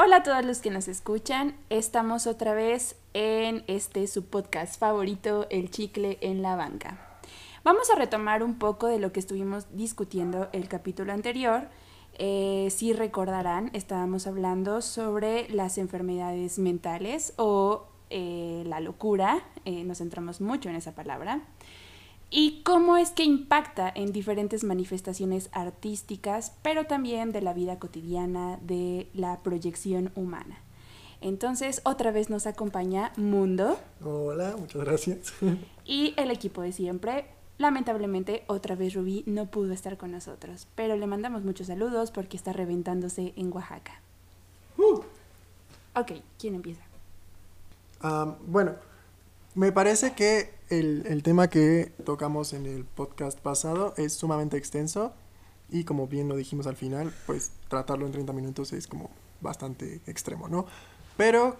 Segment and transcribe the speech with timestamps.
[0.00, 1.56] Hola a todos los que nos escuchan.
[1.70, 7.18] Estamos otra vez en este su podcast favorito, El chicle en la banca.
[7.64, 11.68] Vamos a retomar un poco de lo que estuvimos discutiendo el capítulo anterior.
[12.16, 19.42] Eh, si recordarán, estábamos hablando sobre las enfermedades mentales o eh, la locura.
[19.64, 21.42] Eh, nos centramos mucho en esa palabra
[22.30, 28.58] y cómo es que impacta en diferentes manifestaciones artísticas, pero también de la vida cotidiana,
[28.62, 30.58] de la proyección humana.
[31.20, 33.78] Entonces, otra vez nos acompaña Mundo.
[34.04, 35.32] Hola, muchas gracias.
[35.84, 37.24] Y el equipo de siempre.
[37.56, 42.36] Lamentablemente, otra vez Rubí no pudo estar con nosotros, pero le mandamos muchos saludos porque
[42.36, 44.02] está reventándose en Oaxaca.
[44.76, 45.00] Uh.
[45.98, 46.82] Ok, ¿quién empieza?
[48.00, 48.74] Ah, bueno,
[49.58, 55.12] me parece que el, el, tema que tocamos en el podcast pasado es sumamente extenso
[55.68, 60.00] y como bien lo dijimos al final, pues tratarlo en 30 minutos es como bastante
[60.06, 60.66] extremo, ¿no?
[61.16, 61.56] Pero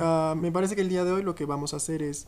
[0.00, 2.26] uh, me parece que el día de hoy lo que vamos a hacer es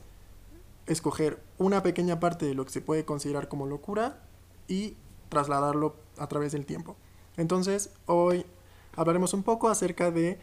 [0.87, 4.23] escoger una pequeña parte de lo que se puede considerar como locura
[4.69, 4.95] y
[5.31, 6.95] trasladarlo a través del tiempo.
[7.37, 8.47] Entonces, hoy
[8.95, 10.39] hablaremos un poco acerca de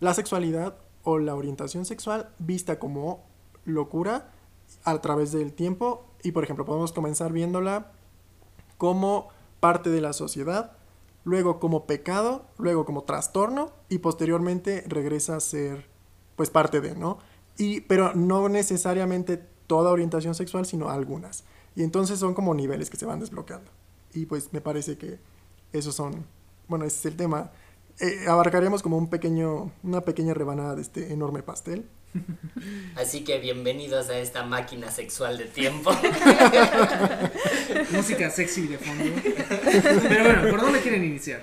[0.00, 3.30] la sexualidad o la orientación sexual vista como
[3.64, 4.30] locura
[4.84, 7.92] a través del tiempo y por ejemplo podemos comenzar viéndola
[8.78, 9.28] como
[9.60, 10.72] parte de la sociedad,
[11.24, 15.86] luego como pecado, luego como trastorno y posteriormente regresa a ser
[16.36, 17.18] pues parte de, ¿no?
[17.56, 21.44] Y pero no necesariamente toda orientación sexual, sino algunas.
[21.76, 23.70] Y entonces son como niveles que se van desbloqueando.
[24.12, 25.18] Y pues me parece que
[25.72, 26.26] esos son,
[26.68, 27.50] bueno, ese es el tema.
[28.00, 31.88] Eh, abarcaremos como un pequeño, una pequeña rebanada de este enorme pastel.
[32.96, 35.90] Así que bienvenidos a esta máquina sexual de tiempo.
[37.92, 39.04] Música sexy de fondo.
[40.08, 41.42] Pero bueno, ¿por dónde quieren iniciar?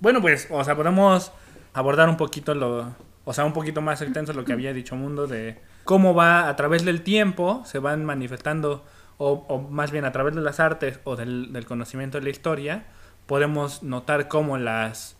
[0.00, 1.32] Bueno, pues, o sea, podemos
[1.72, 2.94] abordar un poquito lo,
[3.24, 6.56] o sea, un poquito más extenso lo que había dicho Mundo de cómo va a
[6.56, 8.84] través del tiempo, se van manifestando,
[9.18, 12.30] o, o más bien a través de las artes o del, del conocimiento de la
[12.30, 12.84] historia,
[13.26, 15.16] podemos notar cómo las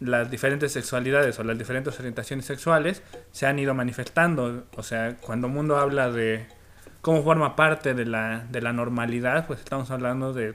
[0.00, 4.64] las diferentes sexualidades o las diferentes orientaciones sexuales se han ido manifestando.
[4.76, 6.46] O sea, cuando el mundo habla de
[7.00, 10.54] cómo forma parte de la, de la normalidad, pues estamos hablando de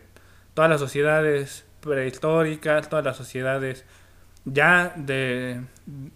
[0.53, 3.85] todas las sociedades prehistóricas, todas las sociedades
[4.45, 5.61] ya de,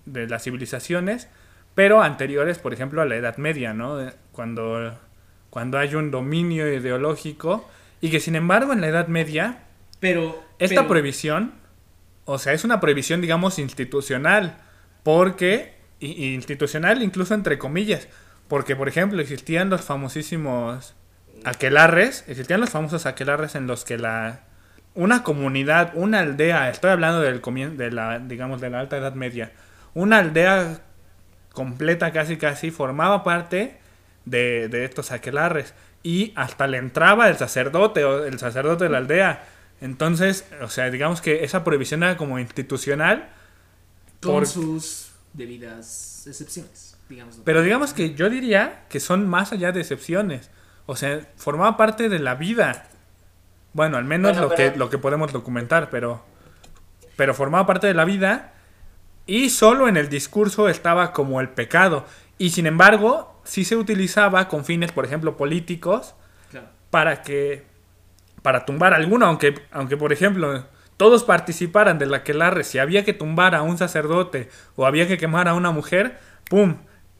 [0.06, 1.30] de las civilizaciones,
[1.76, 3.98] pero anteriores, por ejemplo, a la Edad Media, ¿no?
[4.32, 4.98] Cuando,
[5.50, 7.70] cuando hay un dominio ideológico
[8.02, 9.64] y que sin embargo en la Edad Media,
[10.00, 10.88] pero esta pero...
[10.88, 11.54] prohibición
[12.28, 14.58] o sea, es una prohibición, digamos, institucional.
[15.02, 18.10] Porque, institucional incluso entre comillas.
[18.50, 20.94] Porque, por ejemplo, existían los famosísimos
[21.46, 22.26] aquelarres.
[22.28, 24.42] Existían los famosos aquelarres en los que la...
[24.94, 27.42] Una comunidad, una aldea, estoy hablando del
[27.78, 29.54] de la, digamos, de la alta edad media.
[29.94, 30.82] Una aldea
[31.54, 33.78] completa casi casi formaba parte
[34.26, 35.74] de, de estos aquelarres.
[36.04, 39.48] Y hasta le entraba el sacerdote o el sacerdote de la aldea
[39.82, 43.30] entonces, o sea, digamos que esa prohibición era como institucional.
[44.22, 44.48] Con por...
[44.48, 47.40] sus debidas excepciones, digamos.
[47.44, 50.50] Pero digamos que yo diría que son más allá de excepciones.
[50.86, 52.88] O sea, formaba parte de la vida.
[53.74, 54.74] Bueno, al menos bueno, lo, pero...
[54.74, 56.24] que, lo que podemos documentar, pero,
[57.16, 58.54] pero formaba parte de la vida
[59.28, 62.06] y solo en el discurso estaba como el pecado.
[62.40, 66.16] Y sin embargo, sí se utilizaba con fines, por ejemplo, políticos,
[66.50, 66.68] claro.
[66.90, 67.66] para que
[68.48, 70.64] para tumbar alguno, aunque, aunque por ejemplo
[70.96, 74.48] todos participaran de la que la si había que tumbar a un sacerdote
[74.78, 76.18] o había que quemar a una mujer,
[76.50, 76.78] ¡pum!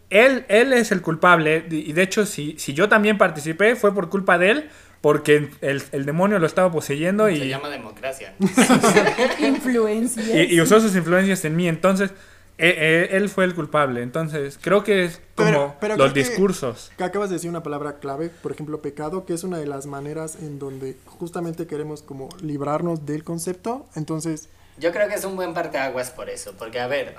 [0.10, 4.08] Él, él es el culpable y de hecho si, si yo también participé fue por
[4.08, 4.70] culpa de él
[5.02, 7.40] porque el, el demonio lo estaba poseyendo y...
[7.40, 8.34] Se llama democracia.
[9.40, 10.30] Influencias.
[10.30, 12.12] Y, y usó sus influencias en mí, entonces...
[12.60, 16.90] Eh, eh, él fue el culpable, entonces creo que es como pero, pero los discursos.
[16.90, 19.68] Que, que acabas de decir una palabra clave, por ejemplo, pecado, que es una de
[19.68, 24.50] las maneras en donde justamente queremos como librarnos del concepto, entonces...
[24.80, 27.16] Yo creo que es un buen parteaguas por eso, porque a ver,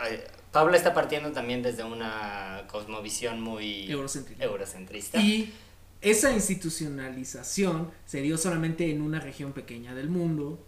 [0.52, 4.44] Pablo está partiendo también desde una cosmovisión muy eurocentrista.
[4.44, 5.19] eurocentrista.
[5.20, 5.52] Y
[6.00, 10.64] esa institucionalización se dio solamente en una región pequeña del mundo,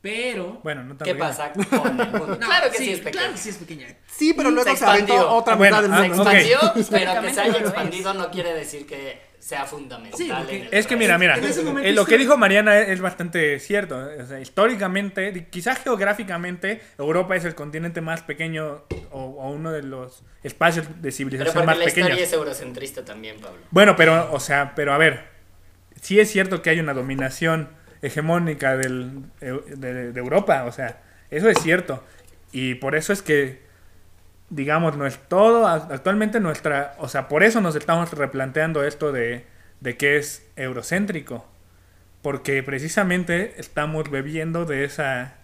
[0.00, 0.60] pero.
[0.62, 2.26] Bueno, no ¿Qué pasa con el mundo?
[2.40, 3.12] No, claro que sí, sí, es pequeño.
[3.18, 3.86] Claro que sí es pequeña.
[4.06, 5.30] Sí, pero luego Se se, aventó expandió.
[5.36, 6.24] otra Bueno, mitad del ah, mundo.
[6.24, 6.58] Se expandió,
[6.90, 10.18] pero que se haya expandido no quiere decir que sea fundamental.
[10.18, 12.36] Sí, porque en el Es que mira, mira, En ese momento eh, lo que dijo
[12.36, 13.96] Mariana es, es bastante cierto.
[14.20, 19.82] O sea, históricamente, quizás geográficamente, Europa es el continente más pequeño o, o uno de
[19.82, 22.28] los espacios de Pero civilización porque más la historia pequeños.
[22.28, 23.58] es eurocentrista también, Pablo.
[23.70, 25.24] Bueno, pero, o sea, pero a ver,
[26.00, 27.68] sí es cierto que hay una dominación
[28.02, 31.00] hegemónica del, de, Europa, o sea,
[31.30, 32.02] eso es cierto.
[32.52, 33.62] Y por eso es que,
[34.50, 39.44] digamos, no es todo, actualmente nuestra, o sea, por eso nos estamos replanteando esto de,
[39.80, 41.46] de que es eurocéntrico.
[42.22, 45.38] Porque precisamente estamos bebiendo de esa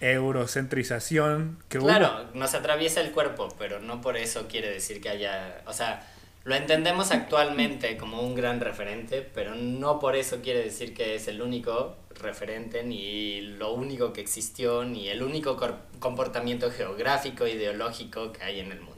[0.00, 1.86] eurocentrización que hubo.
[1.86, 6.06] Claro, nos atraviesa el cuerpo, pero no por eso quiere decir que haya, o sea,
[6.44, 11.26] lo entendemos actualmente como un gran referente, pero no por eso quiere decir que es
[11.28, 15.56] el único referente, ni lo único que existió, ni el único
[15.98, 18.94] comportamiento geográfico, ideológico que hay en el mundo.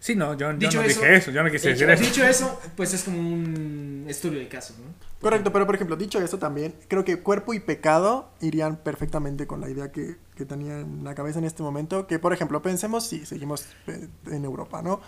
[0.00, 2.12] Sí, no, yo, yo Dicho no eso- dije eso, yo no quise dicho- decir eso.
[2.12, 4.86] Dicho eso, pues es como un estudio de casos, ¿no?
[5.20, 9.60] Correcto, pero por ejemplo, dicho esto también, creo que cuerpo y pecado irían perfectamente con
[9.60, 12.08] la idea que, que tenía en la cabeza en este momento.
[12.08, 15.00] Que, por ejemplo, pensemos si seguimos eh, en Europa, ¿no?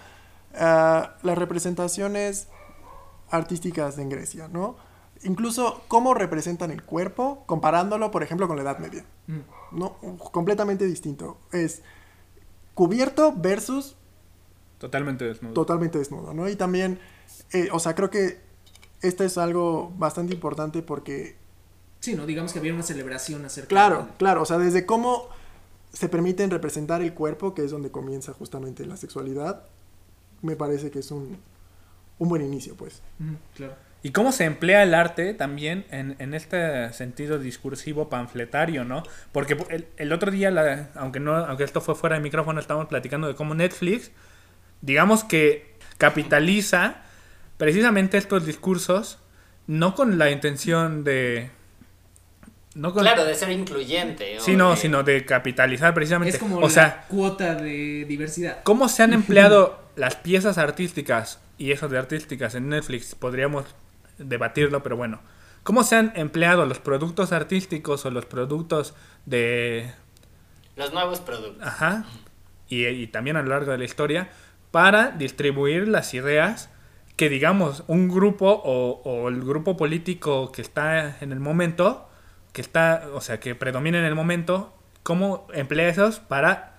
[0.59, 2.49] Las representaciones
[3.31, 4.77] artísticas en Grecia, ¿no?
[5.23, 9.05] Incluso cómo representan el cuerpo, comparándolo, por ejemplo, con la Edad Media.
[9.27, 9.79] Mm.
[9.79, 9.95] ¿no?
[10.33, 11.39] Completamente distinto.
[11.53, 11.83] Es
[12.75, 13.97] cubierto versus
[14.79, 15.55] Totalmente desnudo.
[15.55, 16.49] totalmente desnudo, ¿no?
[16.49, 16.99] Y también,
[17.53, 18.41] eh, o sea, creo que
[19.01, 21.37] esto es algo bastante importante porque
[22.01, 22.27] Sí, ¿no?
[22.27, 25.29] Digamos que había una celebración acerca Claro, de- claro, o sea, desde cómo
[25.93, 29.65] se permiten representar el cuerpo, que es donde comienza justamente la sexualidad,
[30.45, 31.39] me parece que es un,
[32.19, 33.03] un buen inicio, pues.
[33.57, 33.75] Claro.
[34.03, 39.03] Y cómo se emplea el arte también en, en este sentido discursivo panfletario, ¿no?
[39.33, 42.89] Porque el, el otro día, la- aunque no, aunque esto fue fuera de micrófono, estábamos
[42.89, 44.11] platicando de cómo Netflix,
[44.83, 46.97] digamos que capitaliza
[47.57, 49.19] precisamente estos discursos,
[49.67, 51.51] no con la intención de.
[52.75, 54.39] No con, Claro, de ser incluyente.
[54.39, 56.35] o Sí, no, de- sino de capitalizar precisamente.
[56.37, 58.63] Es como o la sea, cuota de diversidad.
[58.65, 63.15] ¿Cómo se han empleado las piezas artísticas y eso de artísticas en Netflix?
[63.15, 63.65] Podríamos
[64.19, 65.21] debatirlo, pero bueno.
[65.63, 68.95] ¿Cómo se han empleado los productos artísticos o los productos
[69.25, 69.91] de...
[70.77, 71.67] Los nuevos productos.
[71.67, 72.05] Ajá.
[72.69, 74.29] Y, y también a lo largo de la historia
[74.71, 76.69] para distribuir las ideas
[77.17, 82.09] que digamos un grupo o, o el grupo político que está en el momento,
[82.55, 84.73] que está, o sea, que predomina en el momento,
[85.03, 86.77] cómo emplea esos para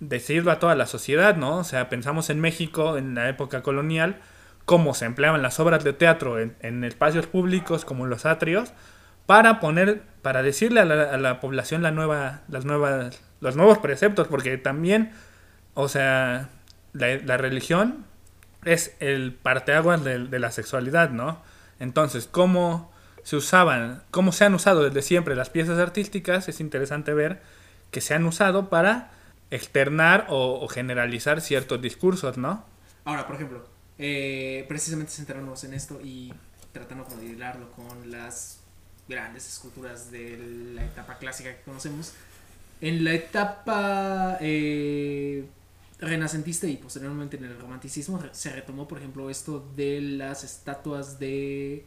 [0.00, 1.58] decirlo a toda la sociedad, ¿no?
[1.58, 4.16] O sea, pensamos en México en la época colonial,
[4.64, 8.72] cómo se empleaban las obras de teatro en, espacios públicos como los atrios,
[9.24, 14.58] para poner, para decirle a la, población la nueva, las nuevas, los nuevos preceptos, porque
[14.58, 15.12] también,
[15.74, 16.48] o sea,
[16.92, 18.04] la, religión
[18.64, 21.40] es el parteaguas de la sexualidad, ¿no?
[21.78, 22.93] Entonces, cómo
[23.24, 27.42] se usaban, cómo se han usado desde siempre las piezas artísticas, es interesante ver
[27.90, 29.10] que se han usado para
[29.50, 32.64] externar o, o generalizar ciertos discursos, ¿no?
[33.04, 33.64] Ahora, por ejemplo,
[33.98, 36.32] eh, precisamente centrándonos en esto y
[36.72, 38.58] tratando de hilarlo con las
[39.08, 40.36] grandes esculturas de
[40.74, 42.12] la etapa clásica que conocemos,
[42.80, 45.46] en la etapa eh,
[45.98, 51.86] renacentista y posteriormente en el romanticismo se retomó, por ejemplo, esto de las estatuas de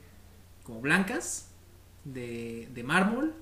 [0.67, 1.49] como blancas,
[2.05, 3.33] de, de mármol,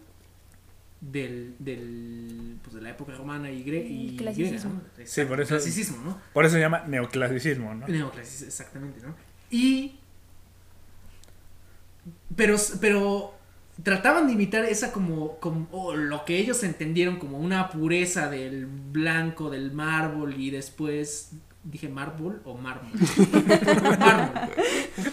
[1.01, 4.71] del, del, pues de la época romana y, gre- y clasicismo.
[4.71, 5.05] griega, ¿no?
[5.05, 6.21] Sí, por eso- Clasicismo, ¿no?
[6.33, 7.87] Por eso se llama neoclasicismo, ¿no?
[7.87, 9.13] Neoclasicismo, exactamente, ¿no?
[9.51, 9.97] Y.
[12.35, 13.33] Pero, pero
[13.83, 18.65] trataban de imitar esa como, como o lo que ellos entendieron como una pureza del
[18.65, 21.31] blanco, del mármol y después
[21.65, 22.91] dije mármol o mármol.
[23.99, 24.49] mármol.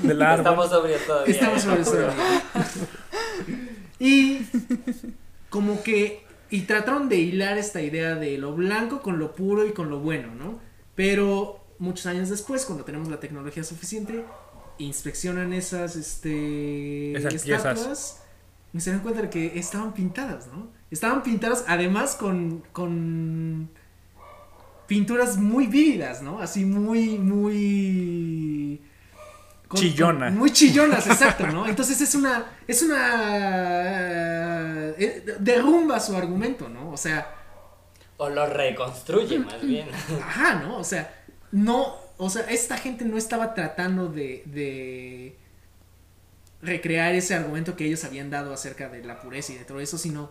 [0.02, 0.38] Del árbol.
[0.47, 1.35] Estamos sobrios todavía.
[1.35, 1.99] Estamos sobre eso.
[3.99, 4.40] Y
[5.49, 9.73] como que y trataron de hilar esta idea de lo blanco con lo puro y
[9.73, 10.59] con lo bueno, ¿no?
[10.97, 14.25] Pero muchos años después, cuando tenemos la tecnología suficiente,
[14.78, 18.23] inspeccionan esas este Esas estatuas
[18.75, 20.68] y se dan cuenta de que estaban pintadas, ¿no?
[20.90, 23.71] Estaban pintadas además con con
[24.86, 26.40] pinturas muy vívidas, ¿no?
[26.40, 28.80] Así muy muy
[29.68, 30.26] con- Chillona.
[30.26, 31.66] con- muy chillonas, exacto, ¿no?
[31.68, 32.46] Entonces es una.
[32.66, 33.00] Es una.
[34.98, 36.90] eh, derrumba su argumento, ¿no?
[36.90, 37.34] O sea.
[38.18, 39.88] O lo reconstruye, más bien.
[40.22, 40.78] Ajá, ¿no?
[40.78, 41.12] O sea,
[41.50, 41.96] no.
[42.18, 44.42] O sea, esta gente no estaba tratando de.
[44.46, 45.36] de
[46.60, 49.98] recrear ese argumento que ellos habían dado acerca de la pureza y de todo eso,
[49.98, 50.30] sino.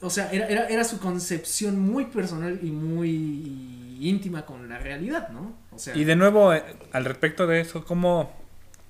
[0.00, 5.30] O sea, era, era, era su concepción muy personal y muy íntima con la realidad,
[5.30, 5.54] ¿no?
[5.72, 5.96] O sea.
[5.96, 6.62] Y de nuevo, eh,
[6.92, 8.32] al respecto de eso, cómo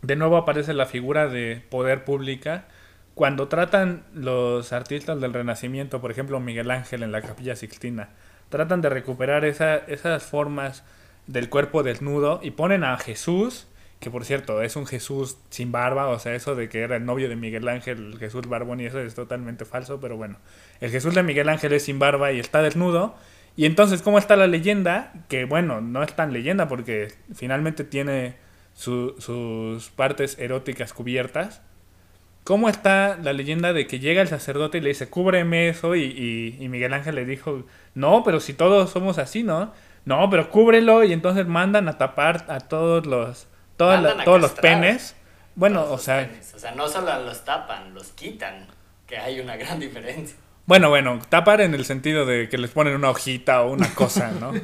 [0.03, 2.67] de nuevo aparece la figura de poder pública
[3.15, 8.11] cuando tratan los artistas del Renacimiento, por ejemplo Miguel Ángel en la Capilla Sixtina,
[8.49, 10.85] tratan de recuperar esa- esas formas
[11.27, 13.67] del cuerpo desnudo y ponen a Jesús,
[14.01, 17.05] que por cierto es un Jesús sin barba, o sea, eso de que era el
[17.05, 20.37] novio de Miguel Ángel, el Jesús Barbón, y eso es totalmente falso, pero bueno,
[20.81, 23.17] el Jesús de Miguel Ángel es sin barba y está desnudo,
[23.57, 25.13] Y entonces, ¿cómo está la leyenda?
[25.29, 28.37] Que bueno, no es tan leyenda porque finalmente tiene
[28.73, 31.61] su- sus partes eróticas cubiertas.
[32.45, 35.97] ¿Cómo está la leyenda de que llega el sacerdote y le dice, cúbreme eso?
[35.97, 37.65] Y, y- y Miguel Ángel le dijo,
[37.95, 39.73] no, pero si todos somos así, ¿no?
[40.05, 43.48] No, pero cúbrelo y entonces mandan a tapar a todos los,
[43.79, 44.81] todos los castrar.
[44.81, 45.15] penes.
[45.55, 46.55] Bueno, Todos o los sea, penes.
[46.55, 48.67] O sea, no solo los tapan, los quitan.
[49.07, 50.37] Que hay una gran diferencia.
[50.67, 54.31] bueno, bueno, tapar en el sentido de que les ponen una hojita o una cosa,
[54.33, 54.53] ¿no?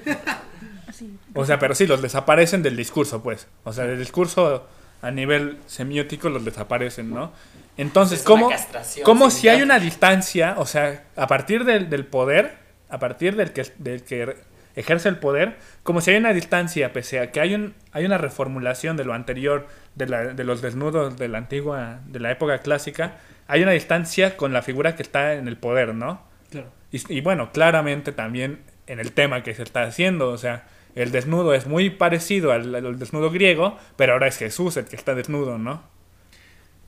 [1.34, 3.48] O sea, pero sí, los desaparecen del discurso, pues.
[3.64, 4.68] O sea, del discurso
[5.02, 7.32] a nivel semiótico los desaparecen, ¿no?
[7.76, 8.56] Entonces, Es una
[9.02, 12.56] ¿cómo, si hay una distancia, o sea, a partir del, del poder,
[12.88, 14.36] a partir del que, del que
[14.76, 18.18] ejerce el poder, como si hay una distancia, pese a que hay, un, hay una
[18.18, 22.58] reformulación de lo anterior, de, la, de los desnudos de la antigua, de la época
[22.58, 26.22] clásica, hay una distancia con la figura que está en el poder, ¿no?
[26.50, 26.68] Claro.
[26.90, 30.64] Y, y bueno, claramente también en el tema que se está haciendo, o sea,
[30.94, 34.96] el desnudo es muy parecido al, al desnudo griego, pero ahora es Jesús el que
[34.96, 35.82] está desnudo, ¿no?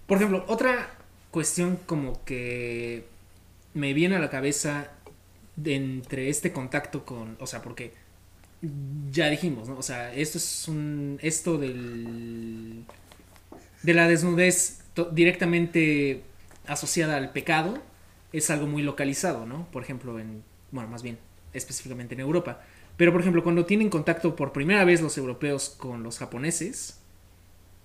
[0.07, 0.91] Por ejemplo, otra
[1.31, 3.05] cuestión como que
[3.75, 4.89] me viene a la cabeza
[5.57, 7.93] de entre este contacto con, o sea, porque
[9.11, 9.77] ya dijimos, ¿no?
[9.77, 12.85] O sea, esto es un, esto del,
[13.83, 14.81] de la desnudez
[15.13, 16.23] directamente
[16.67, 17.79] asociada al pecado
[18.33, 19.67] es algo muy localizado, ¿no?
[19.73, 21.19] Por ejemplo, en, bueno, más bien,
[21.53, 22.61] específicamente en Europa.
[22.97, 26.99] Pero, por ejemplo, cuando tienen contacto por primera vez los europeos con los japoneses,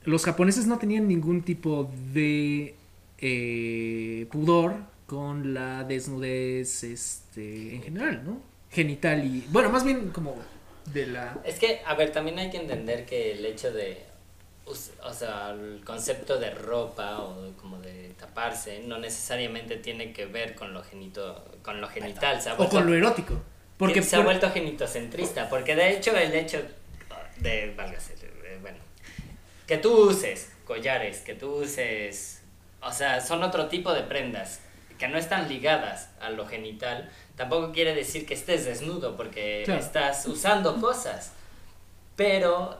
[0.03, 2.75] los japoneses no tenían ningún tipo de
[3.19, 4.77] eh, pudor
[5.11, 8.41] con la desnudez este, en general, ¿no?
[8.71, 9.45] Genital y...
[9.49, 10.37] Bueno, más bien como
[10.85, 11.37] de la...
[11.43, 14.05] Es que, a ver, también hay que entender que el hecho de.
[15.03, 20.27] O sea, el concepto de ropa o de- como de taparse no necesariamente tiene que
[20.27, 22.39] ver con lo, genito, con lo genital.
[22.53, 23.33] O vuelto, con lo erótico.
[23.77, 25.49] Porque se ha por- vuelto genitocentrista.
[25.49, 26.61] Porque de hecho, el hecho
[27.39, 27.73] de.
[27.75, 28.77] Válgase, eh, bueno.
[29.67, 32.41] Que tú uses collares, que tú uses.
[32.81, 34.61] O sea, son otro tipo de prendas
[35.01, 37.09] que no están ligadas a lo genital.
[37.35, 39.81] Tampoco quiere decir que estés desnudo porque Claro.
[39.81, 41.33] estás usando cosas.
[42.15, 42.79] Pero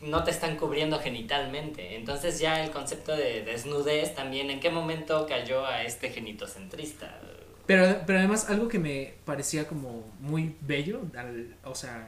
[0.00, 1.96] no te están cubriendo genitalmente.
[1.96, 7.18] Entonces ya el concepto de desnudez también, ¿en qué momento cayó a este genitocentrista?
[7.66, 12.06] Pero, pero además algo que me parecía como muy bello, al- o sea,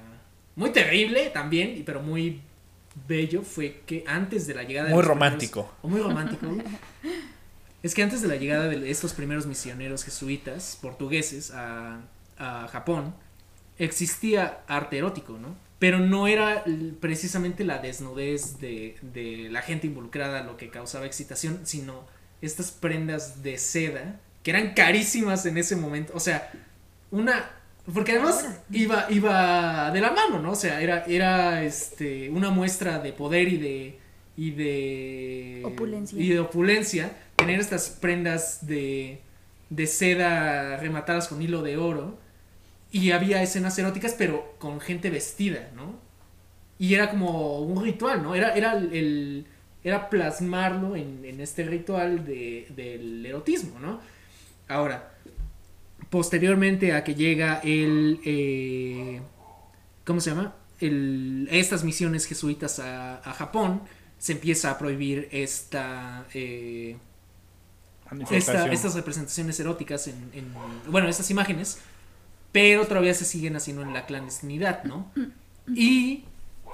[0.55, 2.41] muy terrible también, y- pero muy
[3.09, 5.63] bello fue que antes de la llegada Muy romántico.
[5.63, 6.47] primeros- o muy romántico.
[7.83, 12.01] es que antes de la llegada de estos primeros misioneros jesuitas portugueses a,
[12.39, 13.15] a Japón,
[13.79, 15.57] existía arte erótico, ¿no?
[15.79, 16.65] Pero no era
[17.01, 22.07] precisamente la desnudez de, de la gente involucrada lo que causaba excitación, sino
[22.41, 26.13] estas prendas de seda que eran carísimas en ese momento.
[26.15, 26.51] O sea,
[27.11, 27.51] una.
[27.93, 30.53] Porque además iba, iba de la mano, ¿no?
[30.53, 33.99] O sea, era, era este, una muestra de poder y de.
[34.37, 35.63] y de.
[35.65, 36.21] Opulencia.
[36.21, 37.17] Y de opulencia.
[37.37, 39.21] Tener estas prendas de.
[39.71, 42.19] de seda rematadas con hilo de oro.
[42.91, 45.95] Y había escenas eróticas, pero con gente vestida, ¿no?
[46.79, 48.35] Y era como un ritual, ¿no?
[48.35, 49.47] Era, era el,
[49.83, 54.01] era plasmarlo en, en este ritual de, del erotismo, ¿no?
[54.69, 55.15] Ahora,
[56.11, 58.21] posteriormente a que llega el...
[58.25, 59.21] eh,
[60.05, 60.55] ¿Cómo se llama?
[60.81, 63.83] El, estas misiones jesuitas a, a Japón,
[64.19, 66.27] se empieza a prohibir esta...
[66.35, 66.97] eh,
[68.39, 70.53] esta- estas representaciones eróticas en, en-
[70.91, 71.79] bueno, estas imágenes,
[72.53, 75.11] pero todavía se siguen haciendo en la clandestinidad, ¿no?
[75.75, 76.25] Y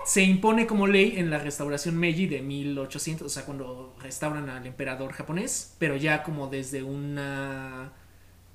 [0.05, 4.67] se impone como ley en la restauración Meiji de 1800, o sea, cuando restauran al
[4.67, 7.93] emperador japonés, pero ya como desde una...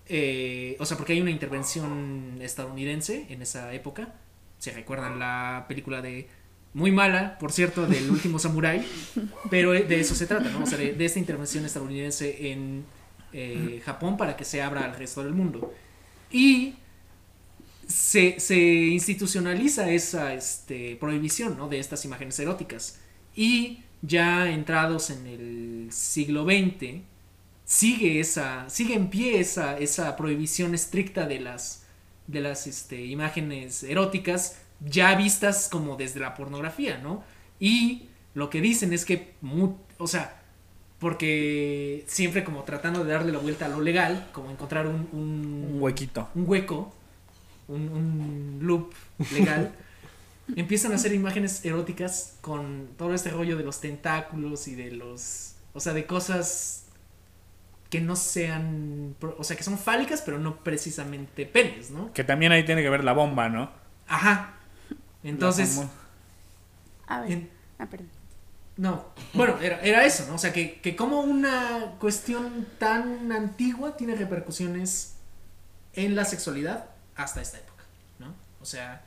[0.07, 4.15] eh, o sea, porque hay una intervención estadounidense en esa época.
[4.57, 6.27] Se recuerdan la película de...
[6.73, 8.83] Muy mala, por cierto, del último samurái,
[9.49, 10.63] pero de eso se trata, ¿no?
[10.63, 12.83] O sea, de, esta intervención estadounidense en
[13.31, 15.73] eh, Japón para que se abra al resto del mundo.
[16.31, 16.75] Y
[17.87, 21.69] se, se institucionaliza esa este, prohibición ¿no?
[21.69, 22.99] de estas imágenes eróticas.
[23.35, 27.01] Y ya entrados en el siglo XX,
[27.65, 31.85] sigue, esa, sigue en pie esa, esa prohibición estricta de las,
[32.27, 37.23] de las este, imágenes eróticas, ya vistas como desde la pornografía, ¿no?
[37.59, 39.33] Y lo que dicen es que,
[39.97, 40.41] o sea,
[40.99, 45.69] porque siempre como tratando de darle la vuelta a lo legal, como encontrar un, un,
[45.73, 46.29] Un huequito.
[46.35, 46.93] un hueco,
[47.67, 48.93] un, un loop
[49.31, 49.73] legal,
[50.55, 55.55] empiezan a hacer imágenes eróticas con todo este rollo de los tentáculos y de los,
[55.73, 56.85] o sea, de cosas
[57.89, 62.11] que no sean, o sea, que son fálicas, pero no precisamente penes, ¿no?
[62.13, 63.69] Que también ahí tiene que ver la bomba, ¿no?
[64.07, 64.55] Ajá.
[65.23, 65.81] Entonces,
[67.07, 67.31] A ver.
[67.31, 67.49] en-
[67.79, 68.09] Ah, perdón.
[68.77, 70.35] no, bueno, era, era eso, ¿no?
[70.35, 75.15] O sea, que, que como una cuestión tan antigua tiene repercusiones
[75.93, 77.83] en la sexualidad hasta esta época,
[78.19, 78.33] ¿no?
[78.61, 79.03] O sea,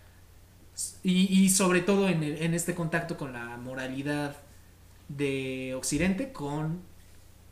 [1.03, 4.37] y, y sobre todo en, el- en este contacto con la moralidad
[5.09, 6.83] de Occidente con...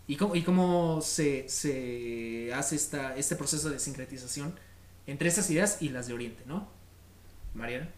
[0.06, 4.54] Y cómo, y cómo se, se hace esta, este proceso de sincretización
[5.06, 6.68] entre estas ideas y las de Oriente, ¿no?
[7.54, 7.88] Mariana.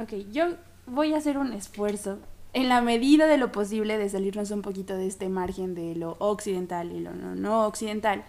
[0.00, 0.54] Ok, yo
[0.86, 2.18] voy a hacer un esfuerzo
[2.52, 6.16] en la medida de lo posible de salirnos un poquito de este margen de lo
[6.20, 8.24] occidental y lo no, no occidental,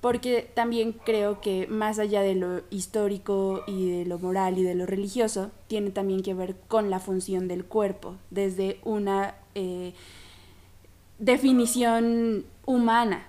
[0.00, 4.74] porque también creo que más allá de lo histórico y de lo moral y de
[4.74, 9.92] lo religioso, tiene también que ver con la función del cuerpo, desde una eh,
[11.18, 13.26] definición humana,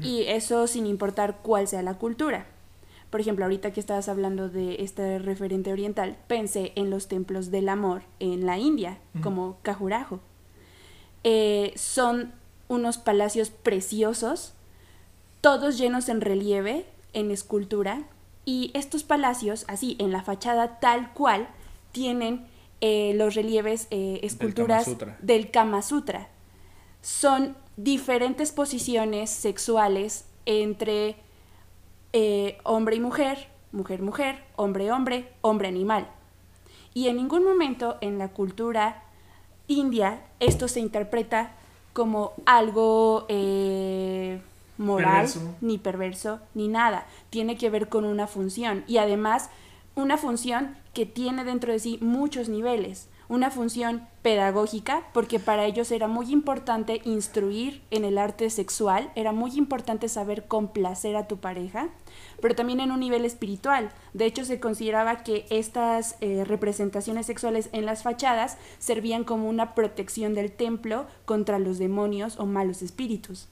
[0.00, 2.46] y eso sin importar cuál sea la cultura.
[3.12, 7.68] Por ejemplo, ahorita que estabas hablando de este referente oriental, pensé en los templos del
[7.68, 10.18] amor en la India, como Khajuraho.
[11.22, 12.32] Eh, son
[12.68, 14.54] unos palacios preciosos,
[15.42, 18.04] todos llenos en relieve, en escultura,
[18.46, 21.48] y estos palacios, así, en la fachada tal cual,
[21.92, 22.46] tienen
[22.80, 25.18] eh, los relieves, eh, esculturas Sutra.
[25.20, 26.30] del Kama Sutra.
[27.02, 31.16] Son diferentes posiciones sexuales entre
[32.12, 36.08] eh, hombre y mujer, mujer, mujer, hombre, hombre, hombre, animal.
[36.94, 39.02] Y en ningún momento en la cultura
[39.66, 41.52] india esto se interpreta
[41.92, 44.40] como algo eh,
[44.78, 45.56] moral, Perverso.
[45.60, 47.06] ni perverso, ni nada.
[47.30, 48.84] Tiene que ver con una función.
[48.86, 49.50] Y además,
[49.94, 53.08] una función que tiene dentro de sí muchos niveles.
[53.28, 59.32] Una función pedagógica, porque para ellos era muy importante instruir en el arte sexual, era
[59.32, 61.88] muy importante saber complacer a tu pareja,
[62.42, 63.90] pero también en un nivel espiritual.
[64.12, 69.74] De hecho, se consideraba que estas eh, representaciones sexuales en las fachadas servían como una
[69.74, 73.48] protección del templo contra los demonios o malos espíritus.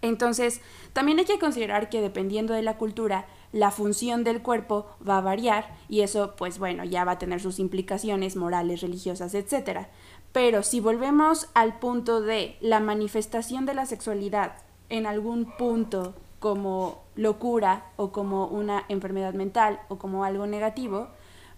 [0.00, 0.60] Entonces,
[0.92, 5.22] también hay que considerar que dependiendo de la cultura, la función del cuerpo va a
[5.22, 9.88] variar y eso, pues bueno, ya va a tener sus implicaciones morales, religiosas, etc.
[10.32, 14.52] Pero si volvemos al punto de la manifestación de la sexualidad
[14.88, 21.08] en algún punto como locura o como una enfermedad mental o como algo negativo,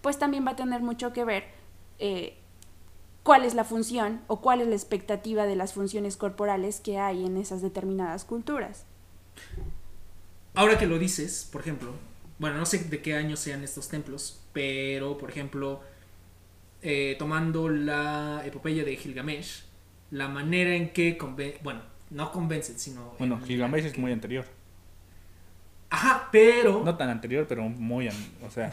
[0.01, 1.43] pues también va a tener mucho que ver
[1.99, 2.37] eh,
[3.23, 7.25] cuál es la función o cuál es la expectativa de las funciones corporales que hay
[7.25, 8.85] en esas determinadas culturas.
[10.53, 11.91] Ahora que lo dices, por ejemplo,
[12.39, 15.81] bueno, no sé de qué año sean estos templos, pero por ejemplo,
[16.81, 19.63] eh, tomando la epopeya de Gilgamesh,
[20.09, 24.45] la manera en que conven bueno, no convencen, sino Bueno, en- Gilgamesh es muy anterior.
[25.93, 28.15] Ajá, pero No tan anterior, pero muy, an-
[28.47, 28.71] o sea,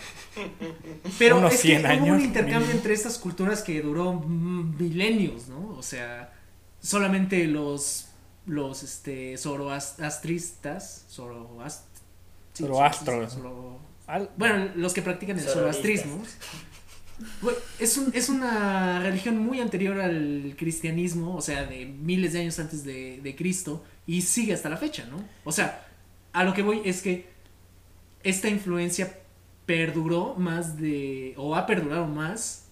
[1.18, 5.48] pero unos es 100 que hubo un años, intercambio entre estas culturas que duró milenios,
[5.48, 5.70] ¿no?
[5.76, 6.32] O sea,
[6.80, 8.06] solamente los
[8.46, 11.84] los este zoroastristas, zoroast
[12.54, 12.62] sí,
[13.36, 13.78] zoro-
[14.38, 16.22] Bueno, los que practican el zoroastrismo.
[17.80, 22.58] Es, un- es una religión muy anterior al cristianismo, o sea, de miles de años
[22.60, 25.22] antes de, de Cristo, y sigue hasta la fecha, ¿no?
[25.44, 25.84] O sea,
[26.38, 27.28] a lo que voy es que
[28.22, 29.18] esta influencia
[29.66, 32.68] perduró más de, o ha perdurado más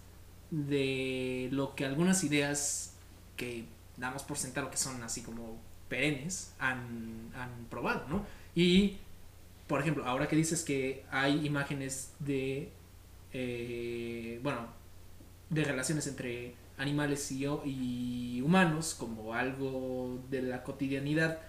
[0.50, 2.94] de lo que algunas ideas
[3.36, 3.64] que
[3.96, 8.24] damos por sentado que son así como perennes han, han probado, ¿no?
[8.54, 8.98] Y
[9.66, 12.70] por ejemplo, ahora que dices que hay imágenes de,
[13.32, 14.68] eh, bueno,
[15.50, 21.40] de relaciones entre animales y, humanos como algo de la cotidianidad,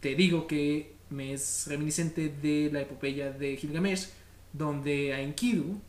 [0.00, 4.08] te digo que me es reminiscente de la epopeya de Gilgamesh,
[4.52, 5.80] donde a Enkidu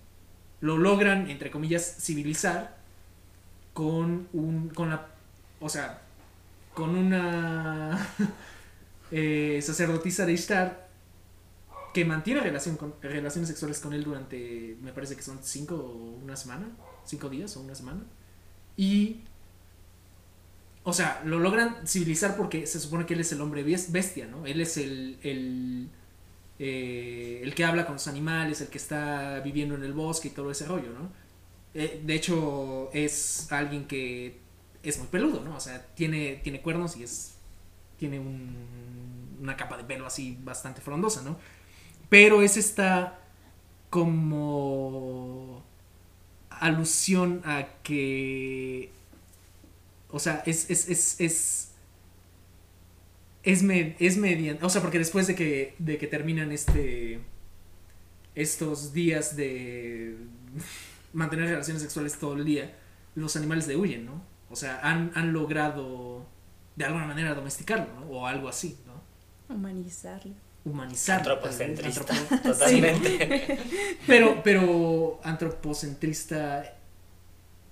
[0.61, 2.77] lo logran, entre comillas, civilizar
[3.73, 5.07] con un, con la,
[5.59, 6.01] o sea,
[6.73, 8.07] con una
[9.11, 10.89] eh, sacerdotisa de Ishtar
[11.93, 16.23] que mantiene relación con, relaciones sexuales con él durante, me parece que son cinco o
[16.23, 16.67] una semana,
[17.05, 18.01] cinco días o una semana.
[18.77, 19.21] Y,
[20.89, 24.27] o sea, lo logran civilizar porque se supone que él es el hombre bes- bestia,
[24.27, 24.45] ¿no?
[24.45, 25.89] Él es el, el,
[26.59, 30.31] eh, el que habla con los animales, el que está viviendo en el bosque y
[30.31, 31.11] todo ese rollo, ¿no?
[31.73, 34.39] Eh, de hecho, es alguien que
[34.83, 35.55] es muy peludo, ¿no?
[35.55, 37.35] O sea, tiene, tiene cuernos y es.
[37.97, 41.37] Tiene un- una capa de pelo así bastante frondosa, ¿no?
[42.09, 43.19] Pero es esta
[43.89, 45.63] como
[46.49, 48.91] alusión a que.
[50.11, 50.69] O sea, es.
[50.69, 51.65] es, es, es
[53.43, 57.21] es, me- es mediante, o sea, porque después de que, de que terminan este,
[58.35, 60.17] estos días de
[61.13, 62.75] mantener relaciones sexuales todo el día,
[63.15, 64.21] los animales le huyen, ¿no?
[64.49, 66.25] O sea, han, han logrado
[66.75, 68.05] de alguna manera domesticarlo, ¿no?
[68.07, 69.53] O algo así, ¿no?
[69.55, 70.33] Humanizarlo.
[70.65, 71.33] Humanizarlo.
[71.35, 72.13] Antropocentrista.
[72.13, 73.57] antropo- Totalmente.
[74.05, 76.75] Pero, pero antropocentrista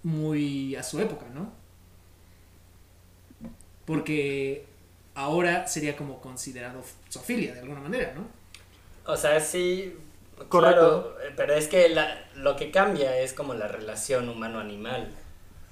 [0.03, 1.51] muy a su época, ¿no?
[3.87, 4.65] Porque
[5.15, 8.27] ahora sería como considerado zoofilia de alguna manera, ¿no?
[9.11, 9.97] O sea, sí.
[10.49, 11.15] Correcto.
[11.15, 15.07] claro, pero es que la- lo que cambia es como la relación humano-animal.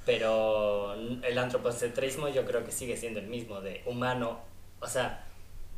[0.07, 4.39] Pero el antropocentrismo yo creo que sigue siendo el mismo, de humano.
[4.79, 5.23] O sea,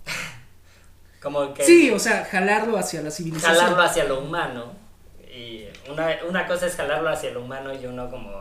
[1.21, 1.63] como que.
[1.63, 3.55] Sí, o sea, jalarlo hacia la civilización.
[3.55, 4.73] jalarlo hacia lo humano.
[5.33, 8.31] Y una, una cosa es jalarlo hacia lo humano y uno como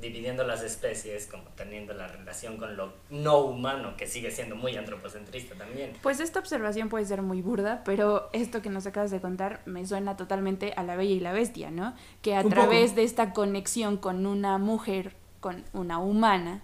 [0.00, 4.76] dividiendo las especies, como teniendo la relación con lo no humano, que sigue siendo muy
[4.76, 5.92] antropocentrista también.
[6.02, 9.84] Pues esta observación puede ser muy burda, pero esto que nos acabas de contar me
[9.86, 11.94] suena totalmente a la Bella y la Bestia, ¿no?
[12.22, 12.96] Que a Un través poco.
[12.96, 16.62] de esta conexión con una mujer, con una humana,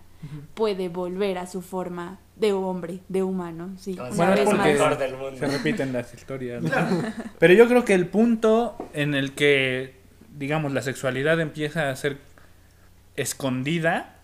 [0.55, 3.92] puede volver a su forma de hombre, de humano, sí.
[3.92, 4.66] Una Bueno, vez porque- más.
[4.66, 5.37] mejor del mundo.
[5.38, 6.62] Se repiten las historias.
[6.62, 6.70] ¿no?
[7.38, 9.94] Pero yo creo que el punto en el que,
[10.37, 12.18] digamos, la sexualidad empieza a ser
[13.17, 14.17] escondida,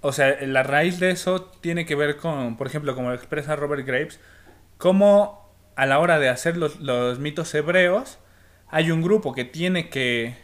[0.00, 3.56] o sea, la raíz de eso tiene que ver con, por ejemplo, como lo expresa
[3.56, 4.20] Robert Graves,
[4.76, 8.18] cómo a la hora de hacer los, los mitos hebreos,
[8.68, 10.34] hay un grupo que tiene que,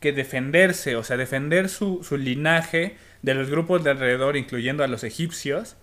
[0.00, 4.86] que defenderse, o sea, defender su, su linaje de los grupos de alrededor, incluyendo a
[4.86, 5.76] los egipcios,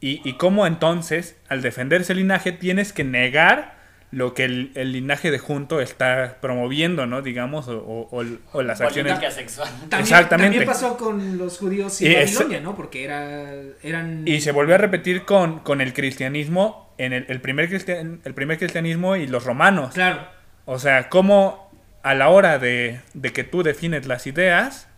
[0.00, 3.81] y, y cómo entonces, al defenderse el linaje, tienes que negar
[4.12, 7.22] lo que el, el linaje de junto está promoviendo, ¿no?
[7.22, 9.14] Digamos, o, o- o- o las acciones.
[9.14, 9.68] Política sexual.
[9.88, 10.58] También, Exactamente.
[10.58, 12.76] También pasó con los judíos y, Y es- Babilonia, ¿no?
[12.76, 13.50] Porque era,
[13.82, 14.22] eran...
[14.28, 18.34] Y se volvió a repetir con, con el cristianismo, en el, el primer cristian- el
[18.34, 19.94] primer cristianismo y los romanos.
[19.94, 20.26] Claro.
[20.66, 21.70] O sea, cómo
[22.02, 24.88] a la hora de, de que tú defines las ideas,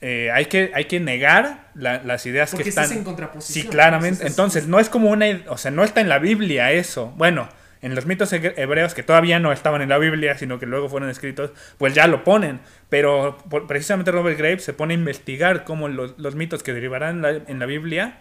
[0.00, 2.98] eh, hay, que, hay que negar la- las ideas Porque que estás están...
[3.00, 3.64] en contraposición.
[3.64, 4.14] Sí, claramente.
[4.14, 5.26] Estás- Entonces, no es como una...
[5.48, 7.12] O sea, no está en la Biblia eso.
[7.18, 7.50] Bueno,
[7.82, 10.88] en los mitos he- hebreos que todavía no estaban en la Biblia, sino que luego
[10.88, 12.60] fueron escritos, pues ya lo ponen.
[12.88, 17.58] Pero por- precisamente Robert Graves se pone a investigar cómo los, mitos que derivarán en
[17.58, 18.18] la, Biblia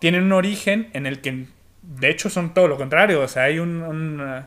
[0.00, 1.46] tienen un origen en el que,
[1.82, 3.20] de hecho, son todo lo contrario.
[3.22, 3.82] O sea, hay un...
[3.82, 4.44] un,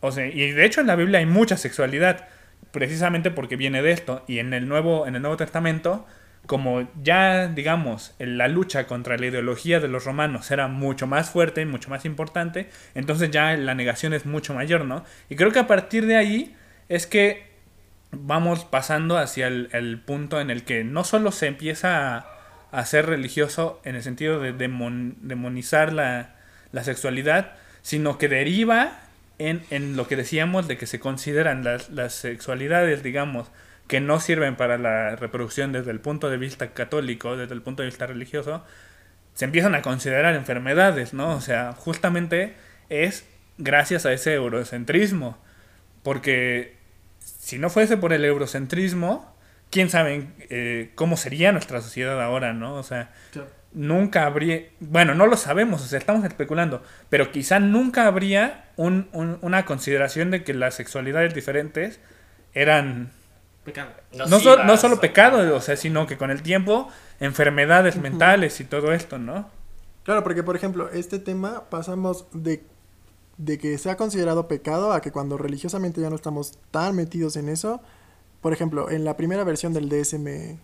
[0.00, 2.28] o sea, y de hecho en la Biblia hay mucha sexualidad,
[2.70, 4.22] precisamente porque viene de esto.
[4.28, 6.06] Y en el Nuevo, en el Nuevo Testamento,
[6.46, 11.66] como ya, digamos, la lucha contra la ideología de los romanos era mucho más fuerte
[11.66, 15.04] mucho más importante, entonces ya la negación es mucho mayor, ¿no?
[15.28, 16.54] Y creo que a partir de ahí
[16.88, 17.46] es que
[18.12, 22.26] vamos pasando hacia el, punto en el que no solo se empieza
[22.70, 26.32] a, ser religioso en el sentido de demon- demonizar la,
[26.82, 29.00] sexualidad, sino que deriva
[29.38, 33.50] en, en lo que decíamos de que se consideran las sexualidades, digamos,
[33.88, 37.82] que no sirven para la reproducción desde el punto de vista católico, desde el punto
[37.82, 38.64] de vista religioso,
[39.34, 41.34] se empiezan a considerar enfermedades, ¿no?
[41.36, 42.54] O sea, justamente
[42.88, 43.26] es
[43.58, 45.38] gracias a ese eurocentrismo,
[46.02, 46.76] porque
[47.20, 49.36] si no fuese por el eurocentrismo,
[49.70, 52.74] quién sabe eh, cómo sería nuestra sociedad ahora, ¿no?
[52.74, 53.48] O sea, Claro.
[53.72, 59.08] nunca habría, bueno, no lo sabemos, o sea, estamos especulando, pero quizá nunca habría un-
[59.12, 62.00] un- una consideración de que las sexualidades diferentes
[62.54, 63.10] eran
[63.66, 63.90] Pecado.
[64.28, 66.88] no, so- no solo pecado, o sea, sino que con el tiempo
[67.20, 69.50] enfermedades mentales y todo esto, ¿no?
[70.04, 72.64] Claro, porque por ejemplo, este tema pasamos de,
[73.36, 77.48] de que sea considerado pecado a que cuando religiosamente ya no estamos tan metidos en
[77.48, 77.82] eso,
[78.40, 80.58] por ejemplo, en la primera versión del DSM,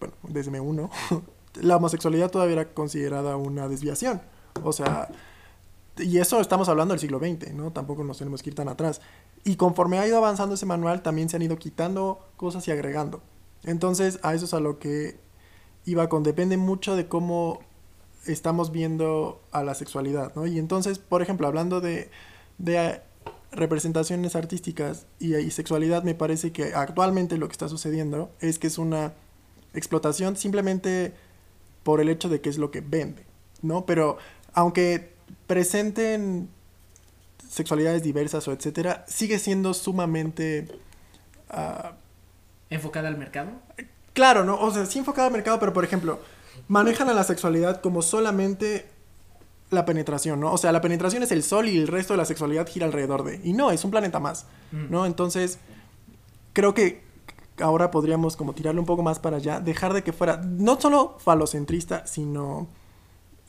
[0.00, 0.90] bueno, DSM-1,
[1.60, 4.22] la homosexualidad todavía era considerada una desviación.
[4.62, 5.08] O sea,
[5.98, 7.72] y eso estamos hablando del siglo XX, ¿no?
[7.72, 9.00] Tampoco nos tenemos que ir tan atrás.
[9.44, 13.22] Y conforme ha ido avanzando ese manual, también se han ido quitando cosas y agregando.
[13.64, 15.18] Entonces, a eso es a lo que
[15.84, 17.60] iba con, depende mucho de cómo
[18.26, 20.46] estamos viendo a la sexualidad, ¿no?
[20.46, 22.10] Y entonces, por ejemplo, hablando de,
[23.52, 28.66] representaciones artísticas y, y sexualidad, me parece que actualmente lo que está sucediendo es que
[28.66, 29.14] es una
[29.72, 31.14] explotación simplemente
[31.82, 33.24] por el hecho de que es lo que vende,
[33.62, 33.86] ¿no?
[33.86, 34.18] Pero
[34.52, 35.15] aunque
[35.46, 36.48] presenten
[37.48, 40.68] sexualidades diversas o etcétera, sigue siendo sumamente...
[41.50, 41.92] ah,
[42.70, 43.50] Enfocada al mercado.
[44.12, 44.58] Claro, ¿no?
[44.60, 46.20] O sea, sí enfocado al mercado, pero por ejemplo,
[46.68, 48.86] manejan a la sexualidad como solamente
[49.70, 50.52] la penetración, ¿no?
[50.52, 53.24] O sea, la penetración es el sol y el resto de la sexualidad gira alrededor
[53.24, 53.40] de.
[53.44, 54.90] Y no, es un planeta más, Mm.
[54.90, 55.06] ¿no?
[55.06, 55.58] Entonces,
[56.52, 57.02] creo que
[57.60, 61.16] ahora podríamos como tirarle un poco más para allá, dejar de que fuera no solo
[61.20, 62.66] falocentrista, sino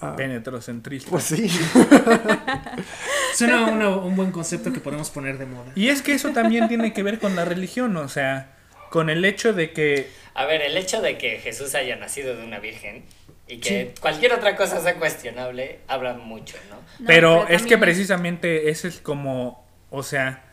[0.01, 1.09] ah, Penetrocentrista.
[1.09, 1.49] pues sí.
[3.35, 5.71] Suena una- un buen concepto que podemos poner de moda.
[5.75, 8.51] Y es que eso también tiene que ver con la religión, o sea,
[8.89, 12.43] con el hecho de que A ver, el hecho de que Jesús haya nacido de
[12.43, 13.03] una virgen
[13.47, 16.75] y que cualquier otra cosa sea cuestionable, habla mucho, ¿no?
[16.99, 20.43] No, pero, es que precisamente ese es como, o sea,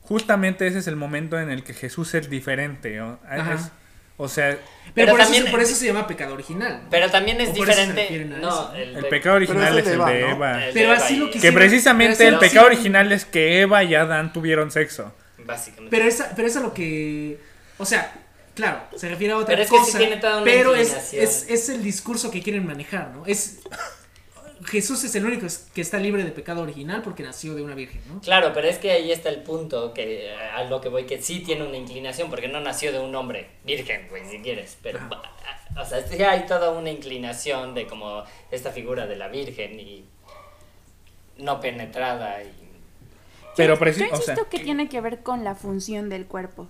[0.00, 3.54] justamente ese es el momento en el que Jesús es diferente, o, Ajá.
[3.54, 3.70] es-
[4.18, 4.58] o sea,
[4.94, 6.80] Pero, por, también- eso, por eso se llama pecado original.
[6.84, 6.90] ¿no?
[6.90, 8.26] Pero también es diferente.
[8.40, 10.30] No, el, el pe- pecado original es el de.
[10.30, 10.64] Eva.
[10.66, 13.82] El Pero de así Eva lo Que quisieron- precisamente el pecado original es que Eva
[13.84, 15.12] y Adán tuvieron sexo.
[15.38, 15.96] Básicamente.
[15.96, 17.38] Pero esa, pero eso es lo que.
[17.78, 18.12] O sea,
[18.54, 19.98] claro, se refiere a otra Pero es que sí cosa.
[19.98, 23.24] tiene toda una pero es, es, es el discurso que quieren manejar, ¿no?
[23.24, 23.60] Es.
[24.64, 28.00] Jesús es el único que está libre de pecado original porque nació de una virgen,
[28.08, 28.20] ¿no?
[28.20, 31.40] Claro, pero es que ahí está el punto que a lo que voy, que sí
[31.40, 34.76] tiene una inclinación, porque no nació de un hombre virgen, güey, si quieres.
[34.82, 35.00] Pero,
[35.80, 40.04] o sea, sí hay toda una inclinación de como esta figura de la virgen y
[41.38, 42.52] no penetrada y...
[43.56, 46.26] Pero yo, preci- yo o sea, insisto que tiene que ver con la función del
[46.26, 46.68] cuerpo.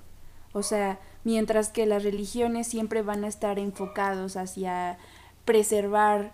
[0.52, 4.98] O sea, mientras que las religiones siempre van a estar enfocados hacia
[5.44, 6.32] preservar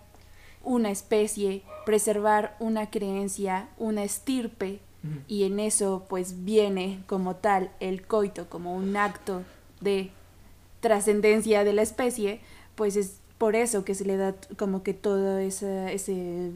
[0.65, 4.79] una especie, preservar una creencia, una estirpe,
[5.27, 9.43] y en eso pues viene como tal el coito, como un acto
[9.79, 10.09] de
[10.81, 12.41] trascendencia de la especie,
[12.75, 16.51] pues es por eso que se le da como que todo esa- ese,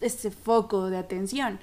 [0.00, 1.58] ese foco de atención.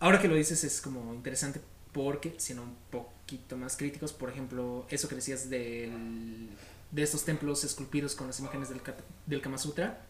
[0.00, 1.60] Ahora que lo dices es como interesante
[1.92, 6.48] porque, siendo un poquito más críticos, por ejemplo, eso que decías del,
[6.90, 8.80] de estos templos esculpidos con las imágenes del,
[9.26, 10.06] del Kama Sutra,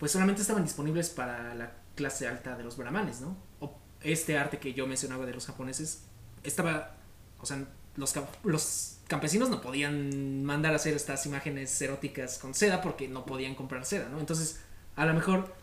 [0.00, 3.36] pues solamente estaban disponibles para la clase alta de los brahmanes, ¿no?
[3.60, 6.04] O este arte que yo mencionaba de los japoneses
[6.42, 6.96] estaba,
[7.38, 7.62] o sea,
[7.96, 13.26] los, los campesinos no podían mandar a hacer estas imágenes eróticas con seda porque no
[13.26, 14.18] podían comprar seda, ¿no?
[14.18, 14.60] Entonces,
[14.96, 15.54] a lo mejor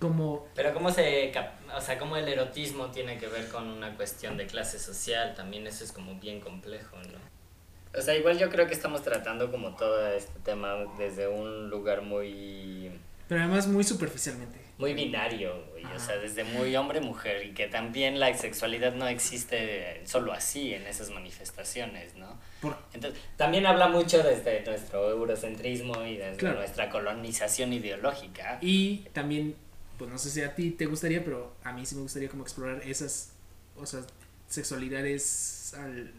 [0.00, 1.32] como Pero cómo se...
[1.76, 5.66] O sea, cómo el erotismo tiene que ver con una cuestión de clase social, también
[5.66, 7.98] eso es como bien complejo, ¿no?
[7.98, 12.02] O sea, igual yo creo que estamos tratando como todo este tema desde un lugar
[12.02, 12.90] muy...
[13.30, 14.58] pero además muy superficialmente.
[14.76, 20.02] muy binario, güey, o sea, desde muy hombre-mujer y que también la sexualidad no existe
[20.04, 22.38] solo así en esas manifestaciones, ¿no?
[22.60, 26.56] Por- Entonces, también habla mucho desde nuestro eurocentrismo y desde Claro.
[26.58, 28.58] nuestra colonización ideológica.
[28.62, 29.54] Y también,
[29.98, 32.42] pues no sé si a ti te gustaría, pero a mí sí me gustaría como
[32.42, 33.32] explorar esas,
[33.76, 34.00] o sea,
[34.48, 36.12] sexualidades, al,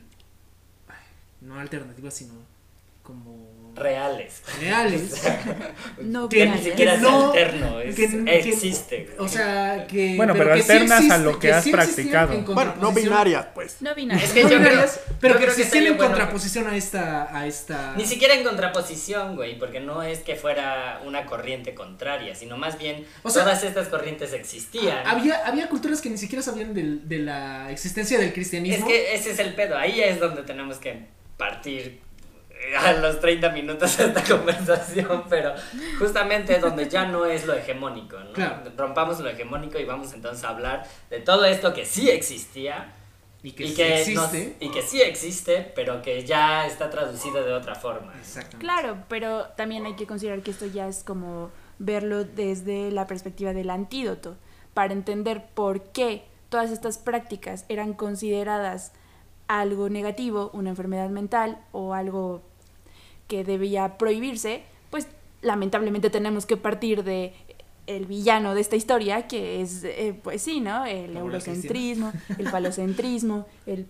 [0.88, 0.96] ay,
[1.42, 2.34] no alternativas, sino
[3.04, 4.42] como reales.
[4.60, 5.24] reales.
[6.02, 6.66] No Que Que binarias.
[6.66, 9.10] ni siquiera es no- alterno, es- que- que- existe.
[9.18, 10.16] O sea, que...
[10.18, 12.34] Bueno, pero que sí alternas a existe- lo que has practicado.
[12.34, 13.78] en Bueno, no contraposición- binaria, pues.
[13.82, 14.28] No binarias.
[14.28, 15.52] Es que no yo creo- binarias, pero yo que que
[15.92, 17.94] en bueno- contraposición a esta, a esta...
[17.96, 22.78] Ni siquiera en contraposición, güey, porque no es que fuera una corriente contraria, sino más
[22.78, 25.06] bien O sea- todas estas corrientes existían.
[25.08, 28.88] Había, había culturas que ni siquiera sabían del- de la existencia del Es cristianismo.
[28.88, 31.06] que ese es el pedo, ahí es donde tenemos que
[31.38, 32.02] partir
[32.80, 35.54] a los 30 minutos de esta conversación, pero
[36.00, 38.34] justamente donde ya no es lo hegemónico, ¿no?
[38.34, 38.72] Claro.
[38.78, 42.94] Rompamos lo hegemónico y vamos entonces a hablar de todo esto que sí existía
[43.44, 44.14] y que, y sí existe.
[44.16, 48.14] nos- y que sí existe, pero que ya está traducido de otra forma.
[48.20, 48.60] Exactamente.
[48.60, 53.54] Claro, pero también hay que considerar que esto ya es como verlo desde la perspectiva
[53.54, 54.38] del antídoto,
[54.76, 58.92] para entender por qué todas estas prácticas eran consideradas
[59.48, 62.44] algo negativo, una enfermedad mental o algo
[63.32, 65.08] que debía prohibirse, pues
[65.42, 67.34] lamentablemente tenemos que partir de
[67.88, 70.86] el villano de esta historia, que es, eh, pues sí, ¿no?
[70.86, 73.88] El Como eurocentrismo, el falocentrismo, el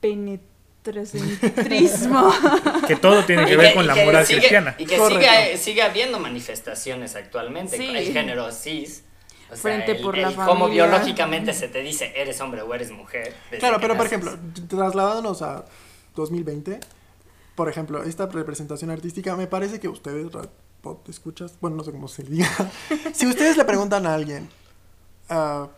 [0.00, 2.32] penetrocentrismo.
[2.88, 4.74] que todo tiene que Y ver que- con y la moral sigue- cristiana.
[4.78, 7.76] Y que sigue, sigue habiendo manifestaciones actualmente.
[7.76, 7.88] Sí.
[7.94, 9.04] El género cis.
[9.46, 10.86] O sea, Frente el- por la el cómo familia.
[10.86, 13.34] biológicamente se te dice eres hombre o eres mujer.
[13.58, 14.36] Claro, pero por ejemplo,
[14.68, 15.64] trasladándonos a
[16.14, 16.78] 2020,
[17.60, 20.28] por ejemplo, esta representación artística, me parece que ustedes,
[20.82, 22.48] pod- escuchas, bueno, no sé cómo se diga,
[23.12, 24.48] si ustedes le preguntan a alguien,
[25.28, 25.68] ah,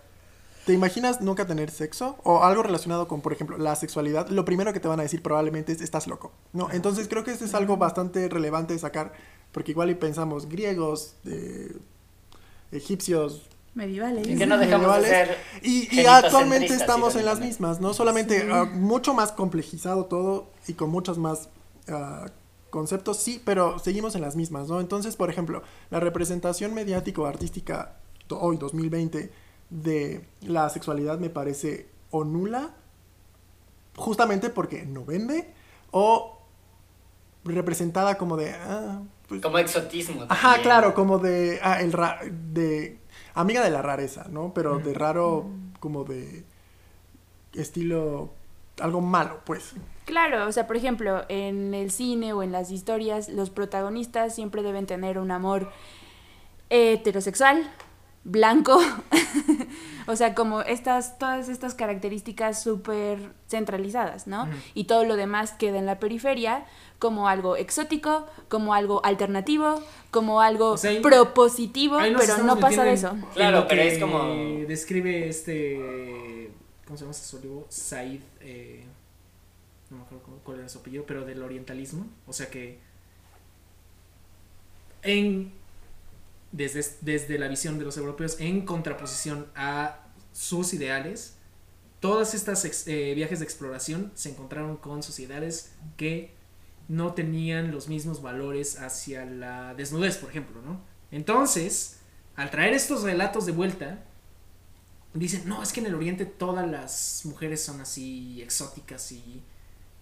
[0.65, 2.19] ¿te imaginas nunca tener sexo?
[2.23, 5.25] O algo relacionado con, por ejemplo, la sexualidad, lo primero que te van a decir
[5.25, 6.71] probablemente es, estás loco, ¿no?
[6.71, 9.13] Entonces creo que esto es algo bastante relevante de sacar,
[9.51, 11.77] porque igual y pensamos griegos, eh,
[12.71, 14.29] egipcios, Medievales.
[14.29, 15.37] Y que no dejamos de medievales.
[15.37, 17.93] ser Y, actualmente estamos en las mismas, ¿no?
[17.93, 21.49] Solamente ah, mucho más complejizado todo y con muchos más
[21.89, 22.27] ah,
[22.71, 24.81] conceptos, sí, pero seguimos en las mismas, ¿no?
[24.81, 29.31] Entonces, por ejemplo, la representación mediático-artística to- hoy, 2020,
[29.71, 32.71] de la sexualidad me parece o nula,
[33.97, 35.53] justamente porque no vende,
[35.91, 36.39] o
[37.45, 39.03] representada como de, ah,
[39.43, 40.25] Como exotismo.
[40.29, 42.21] Ajá, claro, como de, ah, el ra-
[42.53, 42.99] de
[43.35, 44.53] amiga de la rareza, ¿no?
[44.55, 45.47] Pero de raro,
[45.81, 46.45] como de
[47.55, 48.31] estilo,
[48.81, 49.75] algo malo, pues.
[50.05, 54.63] Claro, o sea, por ejemplo, en el cine o en las historias, los protagonistas siempre
[54.63, 55.71] deben tener un amor
[56.71, 57.71] heterosexual,
[58.25, 58.79] blanco,
[60.07, 64.49] o sea, como estas, todas estas características súper centralizadas, ¿no?
[64.75, 66.65] Y todo lo demás queda en la periferia
[66.99, 72.59] como algo exótico, como algo alternativo, como algo O sea, ahí- propositivo, Ahí pero no
[72.59, 73.17] pasa de eso.
[73.35, 74.23] Claro, pero que es como-
[74.67, 76.51] Describe este.
[76.87, 77.39] ¿Cómo se llama ese?
[77.69, 78.21] Said.
[78.41, 78.85] eh,
[79.93, 82.07] no me acuerdo cuál era su apellido, pero del orientalismo.
[82.27, 82.81] O sea que.
[85.03, 85.53] En.
[86.51, 90.01] Desde, desde la visión de los europeos, en contraposición a
[90.33, 91.37] sus ideales,
[92.01, 96.35] todas estas eh, viajes de exploración se encontraron con sociedades que
[96.89, 100.81] no tenían los mismos valores hacia la desnudez, por ejemplo, ¿no?
[101.11, 102.01] Entonces,
[102.37, 104.05] al traer estos relatos de vuelta,
[105.15, 109.43] dicen, no, es que en el Oriente todas las mujeres son así exóticas y,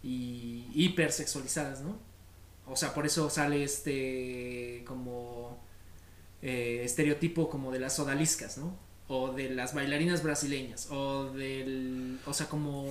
[0.02, 1.98] y hipersexualizadas, ¿no?
[2.66, 5.58] O sea, por eso sale este como
[6.42, 8.74] eh, estereotipo como de las odaliscas, ¿no?
[9.08, 12.86] O de las bailarinas brasileñas, o del, o sea, como,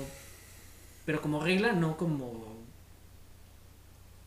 [1.05, 2.57] pero como regla, no como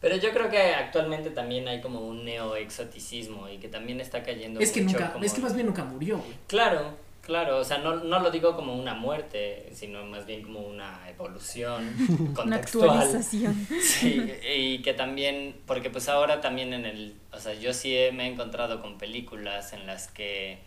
[0.00, 4.58] Pero yo creo que actualmente también hay como un neoexoticismo y que también está cayendo
[4.58, 6.32] Es que mucho nunca, como- es que más bien nunca murió, güey.
[6.48, 10.60] Claro, claro, o sea, no, no lo digo como una muerte, sino más bien como
[10.60, 12.90] una evolución Una contextual.
[12.90, 13.66] actualización.
[13.80, 18.12] Sí, y que también, porque pues ahora también en el, o sea, yo sí he-
[18.12, 20.58] me he encontrado con películas en las que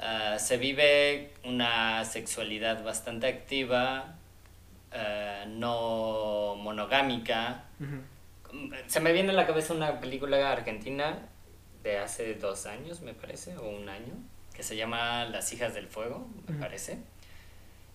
[0.00, 4.16] ah, se vive una sexualidad bastante activa,
[4.92, 7.64] ah, no monogámica.
[8.86, 11.18] Se me viene a la cabeza una película argentina
[11.82, 14.14] de hace dos años, me parece, o un año,
[14.54, 16.98] que se llama Las hijas del fuego, me parece,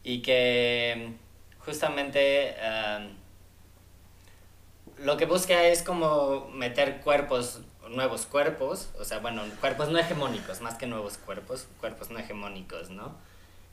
[0.04, 1.14] y que
[1.60, 3.08] justamente ah,
[4.98, 10.62] lo que busca es como meter cuerpos, nuevos cuerpos, o sea, bueno, cuerpos no hegemónicos,
[10.62, 13.16] más que nuevos cuerpos, cuerpos no hegemónicos, ¿no?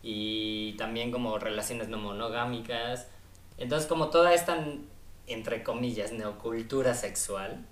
[0.03, 3.09] Y también como relaciones no monogámicas.
[3.59, 4.65] Entonces, como toda esta,
[5.27, 7.65] entre comillas, neocultura sexual,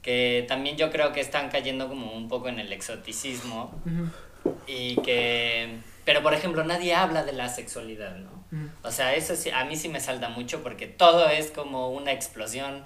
[0.00, 3.74] que también yo creo que están cayendo como un poco en el exoticismo.
[4.66, 5.78] Y que...
[6.04, 8.30] Pero, por ejemplo, nadie habla de la sexualidad, ¿no?
[8.52, 8.70] Ujú.
[8.82, 12.12] O sea, eso sí, a mí sí me salta mucho porque todo es como una
[12.12, 12.84] explosión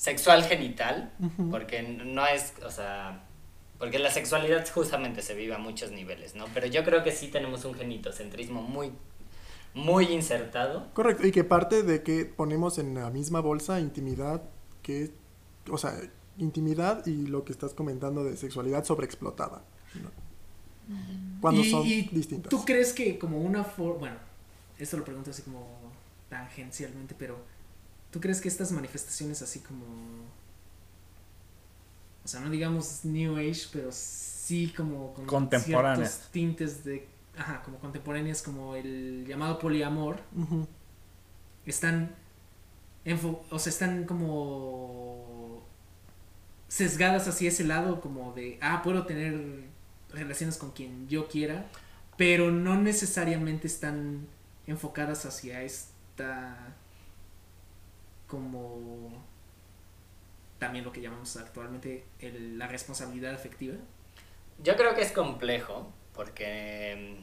[0.00, 1.12] sexual genital,
[1.50, 3.22] porque no es, o sea,
[3.78, 6.46] porque la sexualidad justamente se vive a muchos niveles, ¿no?
[6.54, 8.92] Pero yo creo que sí tenemos un genitocentrismo muy,
[9.74, 10.88] muy insertado.
[10.94, 14.42] Correcto, y que parte de que ponemos en la misma bolsa intimidad,
[14.82, 15.10] que,
[15.70, 15.92] o sea,
[16.38, 19.64] intimidad y lo que estás comentando de sexualidad sobreexplotada.
[20.02, 20.10] ¿no?
[21.40, 22.50] Cuando Y- son y distintas.
[22.50, 24.16] ¿Tú crees que como una forma, bueno,
[24.78, 25.66] esto lo pregunto así como
[26.28, 27.38] tangencialmente, pero
[28.10, 29.84] ¿tú crees que estas manifestaciones así como,
[32.24, 36.10] o sea, no digamos New Age, pero sí como con Contemporáneas.
[36.10, 40.20] ciertos tintes de, ajá, como contemporáneas, como el llamado poliamor,
[41.66, 42.14] están,
[43.06, 45.62] enfo- o sea, están como
[46.68, 49.64] sesgadas hacia ese lado, como de, ah, puedo tener
[50.12, 51.66] relaciones con quien yo quiera,
[52.16, 54.26] pero no necesariamente están
[54.66, 56.56] enfocadas hacia esta,
[58.26, 59.10] como,
[60.58, 63.76] también lo que llamamos actualmente el- la responsabilidad afectiva.
[64.62, 67.16] Yo creo que es complejo porque,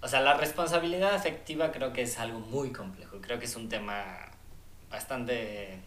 [0.00, 3.18] mm, o sea, la responsabilidad afectiva creo que es algo muy complejo.
[3.20, 4.16] Creo que es un tema
[4.90, 5.80] bastante...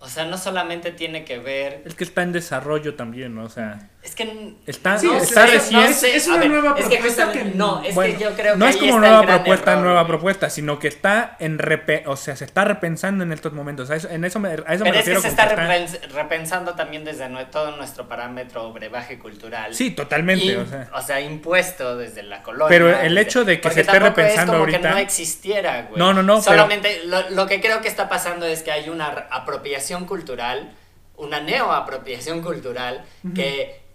[0.00, 1.82] O sea, no solamente tiene que ver...
[1.84, 3.44] Es que está en desarrollo también, ¿no?
[3.44, 4.54] o sea, Es que...
[4.66, 5.80] está, Sí, es- está es- recién.
[5.82, 8.30] es- es a una nueva es que propuesta justamente- que- No, es Bueno, que yo
[8.34, 11.58] creo que no es como está nueva propuesta, error, nueva propuesta, sino que está en
[11.58, 13.90] repe, o sea, se está repensando en estos momentos.
[13.90, 15.54] A eso, en eso me, a eso me Pero es que refiero se está que
[15.54, 19.74] está- repens- repensando también desde todo nuestro parámetro brebaje cultural.
[19.74, 21.20] Sí, totalmente, Y, o sea.
[21.20, 22.68] impuesto desde la colonia.
[22.68, 25.98] Pero el hecho de que se esté repensando es como ahorita- que no existiera, güey.
[25.98, 28.88] No, no, no, pero- Solamente lo, lo que creo que está pasando es que hay
[28.88, 30.72] una apropiación cultural,
[31.16, 33.04] una neoapropiación cultural
[33.34, 33.87] que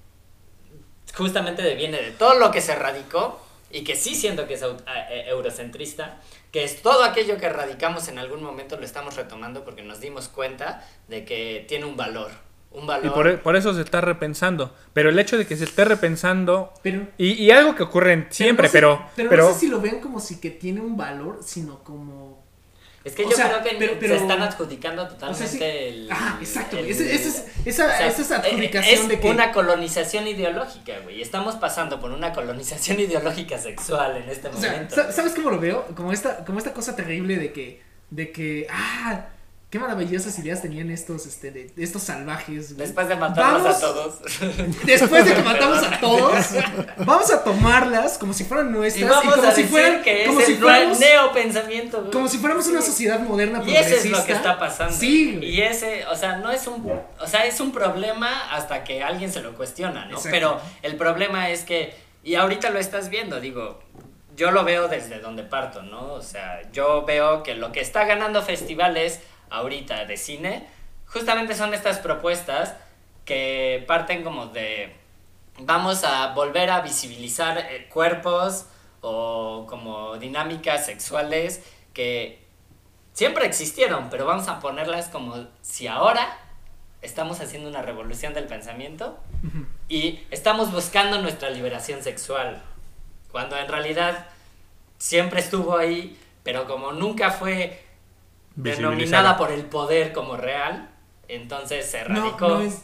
[1.14, 3.40] justamente deviene de todo lo que se radicó
[3.72, 6.18] y que sí siento que es e- eurocentrista,
[6.52, 10.28] que es todo aquello que radicamos en algún momento lo estamos retomando porque nos dimos
[10.28, 12.30] cuenta de que tiene un valor,
[12.72, 13.08] un valor.
[13.08, 14.76] Y por, e- por eso se está repensando.
[14.94, 16.72] Pero el hecho de que se esté repensando.
[16.84, 19.06] Pero Y, y algo que ocurre en- siempre, no sé- pero.
[19.16, 22.43] pero, pero no sé si lo ven como si que tiene un valor, sino como
[23.04, 25.60] Es que O yo sea, creo que pero- pero- se están adjudicando totalmente O sea,
[25.60, 25.64] sí.
[25.64, 26.10] el.
[26.12, 26.78] Ajá, exacto.
[26.78, 29.30] el- Ese- ese es- esa, o sea, esa es eh, adjudicación es de que.
[29.30, 31.22] una colonización ideológica, güey.
[31.22, 34.96] Estamos pasando por una colonización ideológica sexual en este momento.
[34.96, 35.86] sa- ¿sabes cómo lo veo?
[35.96, 39.26] Como esta, como esta cosa terrible de que, de que, ah,
[39.74, 42.76] qué maravillosas ideas tenían estos, este, de, estos salvajes.
[42.76, 42.86] güey.
[42.86, 44.20] Después de matarlos Vamos- a todos.
[44.86, 46.46] Después de que matamos a todos,
[46.98, 50.26] vamos a tomarlas como si fueran Y nuestras vamos como a si decir fueran, que
[50.28, 52.12] como es si el fuéramos, neopensamiento, güey.
[52.12, 54.94] como si fuéramos una sociedad moderna Y eso es lo que está pasando.
[54.94, 55.50] Sí, güey.
[55.50, 56.88] Y ese, o sea, no es un,
[57.20, 60.18] o sea, es un problema hasta que alguien se lo cuestiona, ¿no?
[60.18, 60.30] Exacto.
[60.30, 63.82] Pero el problema es que, y ahorita lo estás viendo, digo,
[64.36, 66.14] yo lo veo desde donde parto, ¿no?
[66.14, 69.20] O sea, yo veo que lo que está ganando festivales
[69.54, 70.68] ahorita de cine,
[71.06, 72.76] justamente son estas propuestas
[73.24, 74.96] que parten como de,
[75.60, 78.66] vamos a volver a visibilizar eh, cuerpos
[79.02, 82.44] o como dinámicas sexuales que
[83.14, 86.40] siempre existieron, pero vamos a ponerlas como si ahora
[87.02, 89.20] estamos haciendo una revolución del pensamiento
[89.90, 92.64] y estamos buscando nuestra liberación sexual,
[93.32, 94.26] cuando en realidad
[94.98, 97.84] siempre estuvo ahí, pero como nunca fue
[98.56, 100.90] denominada por el poder como real,
[101.28, 102.82] entonces se radicó, no, es-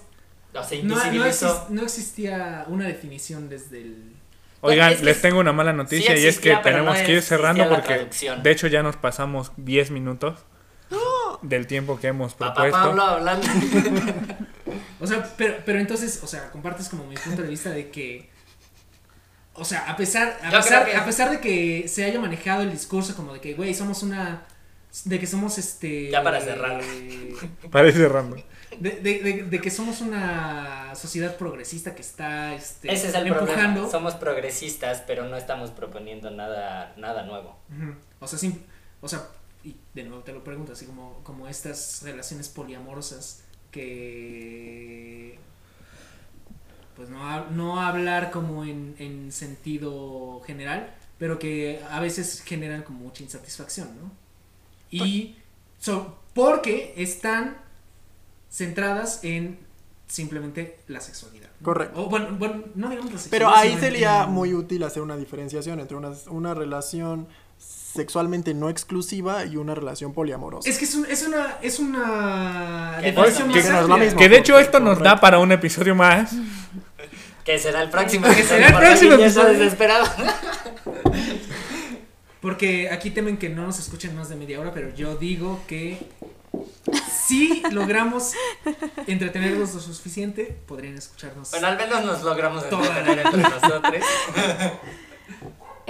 [0.53, 1.47] o se no, no invisibilizó.
[1.67, 4.15] exis- no existía una definición desde el...
[4.61, 7.21] Oigan, Es que les tengo una mala noticia y es que tenemos no que ir
[7.21, 8.43] cerrando porque traducción.
[8.43, 10.39] de hecho ya nos pasamos 10 minutos
[11.43, 12.77] del tiempo que hemos Papá propuesto.
[12.79, 13.47] Pablo hablando.
[15.01, 18.29] O sea, pero, pero entonces, o sea, compartes como mi punto de vista de que...
[19.53, 20.49] O sea, a pesar, a
[20.85, 24.03] que- a pesar de que se haya manejado el discurso como de que, güey, somos
[24.03, 24.43] una...
[25.05, 26.09] De que somos este...
[26.09, 26.81] Ya para cerrar.
[27.71, 28.35] Parece cerrando.
[28.79, 33.27] De, de, de, de que somos una sociedad progresista que está este, Ese es el
[33.27, 33.55] empujando.
[33.81, 33.89] problema.
[33.91, 37.57] Somos progresistas, pero no estamos proponiendo nada, nada nuevo.
[38.19, 38.61] O sea, sim-
[39.01, 39.27] o sea,
[39.63, 45.37] y de nuevo te lo pregunto, así como, como estas relaciones poliamorosas que
[46.95, 52.99] pues no, no hablar como en, en sentido general, pero que a veces generan como
[52.99, 54.11] mucha insatisfacción, ¿no?
[54.91, 55.37] Y
[55.79, 57.57] so- porque están
[58.51, 59.59] centradas en
[60.07, 61.49] simplemente la sexualidad.
[61.59, 61.65] ¿no?
[61.65, 62.01] Correcto.
[62.01, 63.29] O bueno, bueno, no digamos la sexualidad.
[63.31, 67.27] Pero ahí sería en- muy útil hacer una diferenciación entre una, una relación
[67.59, 70.69] sexualmente no exclusiva y una relación poliamorosa.
[70.69, 73.35] Es que es, un- es una es una Que no es.
[73.37, 73.97] Que no es lo amplia.
[73.97, 74.19] mismo.
[74.19, 76.31] Que de hecho esto nos da para un episodio más.
[77.45, 78.27] Que será el próximo.
[78.35, 79.59] Que será el próximo episodio.
[79.59, 80.05] desesperado.
[82.41, 85.97] Porque aquí temen que no nos escuchen más de media hora, pero yo digo que
[87.11, 88.33] si logramos
[89.07, 91.51] entretenerlos lo suficiente, podrían escucharnos.
[91.51, 93.93] Bueno, al menos nos logramos entretener entre nosotros.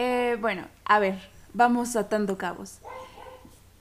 [0.02, 1.20] Eh, bueno, a ver,
[1.54, 2.80] vamos atando cabos.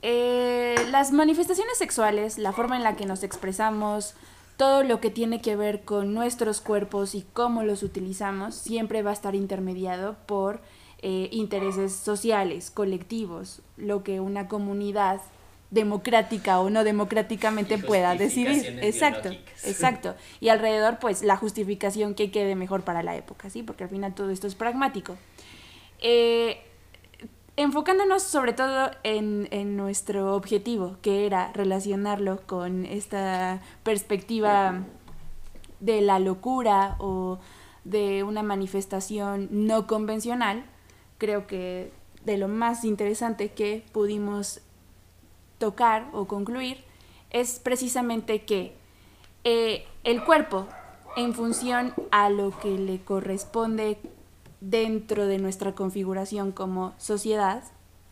[0.02, 4.14] Eh, las manifestaciones sexuales, la forma en la que nos expresamos,
[4.56, 9.10] todo lo que tiene que ver con nuestros cuerpos y cómo los utilizamos, siempre va
[9.10, 10.60] a estar intermediado por
[11.00, 15.20] eh, intereses sociales, colectivos, lo que una comunidad
[15.70, 18.78] democrática o no democráticamente Y pueda decidir.
[18.82, 19.30] Exacto,
[19.64, 20.14] exacto.
[20.40, 23.62] Y alrededor, pues, la justificación que quede mejor para la época, ¿sí?
[23.62, 25.16] Porque al final todo esto es pragmático.
[26.00, 26.62] Eh,
[27.56, 34.84] enfocándonos sobre todo en, en nuestro objetivo, que era relacionarlo con esta perspectiva
[35.80, 37.38] de la locura o
[37.84, 40.64] de una manifestación no convencional,
[41.18, 41.92] creo que
[42.24, 44.60] de lo más interesante que pudimos
[45.58, 46.78] tocar o concluir
[47.30, 48.74] es precisamente que
[49.44, 50.66] eh, el cuerpo,
[51.16, 53.98] en función a lo que le corresponde
[54.60, 57.64] dentro de nuestra configuración como sociedad,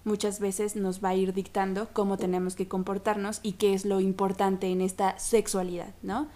[0.04, 4.00] muchas veces nos va a ir dictando cómo tenemos que comportarnos y qué es lo
[4.00, 6.28] importante en esta sexualidad, ¿no?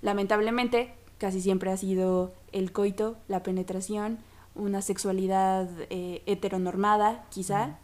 [0.00, 4.18] Lamentablemente, casi siempre ha sido el coito, la penetración,
[4.54, 7.78] una sexualidad eh, heteronormada, quizá,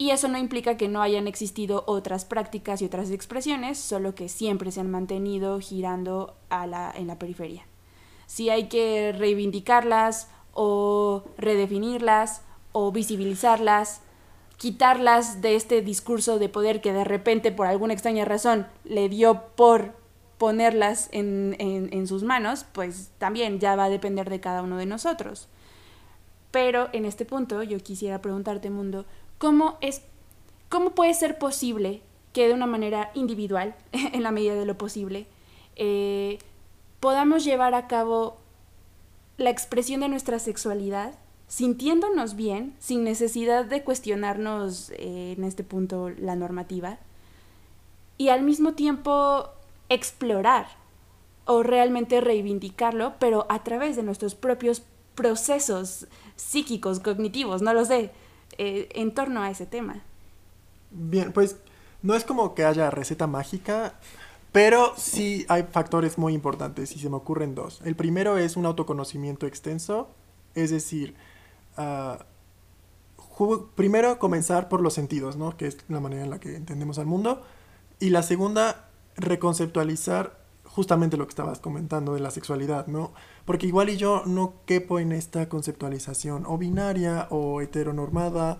[0.00, 4.30] y eso no implica que no hayan existido otras prácticas y otras expresiones, solo que
[4.30, 7.66] siempre se han mantenido girando a la, en la periferia.
[8.26, 12.40] Si hay que reivindicarlas o redefinirlas
[12.72, 14.00] o visibilizarlas,
[14.56, 19.48] quitarlas de este discurso de poder que de repente por alguna extraña razón le dio
[19.54, 19.99] por
[20.40, 24.86] ponerlas en, en, sus manos, pues también ya va a depender de cada uno de
[24.86, 25.48] nosotros.
[26.50, 29.04] Pero en este punto yo quisiera preguntarte, Mundo,
[29.36, 30.00] ¿cómo, es,
[30.70, 32.00] ¿cómo puede ser posible
[32.32, 35.26] que de una manera individual, en la medida de lo posible,
[35.76, 36.38] eh,
[37.00, 38.38] podamos llevar a cabo
[39.36, 41.18] la expresión de nuestra sexualidad
[41.48, 46.98] sintiéndonos bien, sin necesidad de cuestionarnos eh, en este punto la normativa,
[48.16, 49.50] y al mismo tiempo
[49.90, 50.66] explorar
[51.44, 54.82] o realmente reivindicarlo, pero a través de nuestros propios
[55.14, 58.10] procesos psíquicos, cognitivos, no lo sé,
[58.56, 60.02] eh, en torno a ese tema.
[60.90, 61.56] Bien, pues
[62.02, 63.94] no es como que haya receta mágica,
[64.52, 67.80] pero sí hay factores muy importantes y se me ocurren dos.
[67.84, 70.08] El primero es un autoconocimiento extenso,
[70.54, 71.14] es decir,
[71.76, 72.24] ah,
[73.74, 75.56] primero comenzar por los sentidos, ¿no?
[75.56, 77.42] Que es la manera en la que entendemos al mundo.
[77.98, 83.12] Y la segunda, reconceptualizar justamente lo que estabas comentando de la sexualidad, ¿no?
[83.44, 88.58] Porque igual y yo no quepo en esta conceptualización o binaria o heteronormada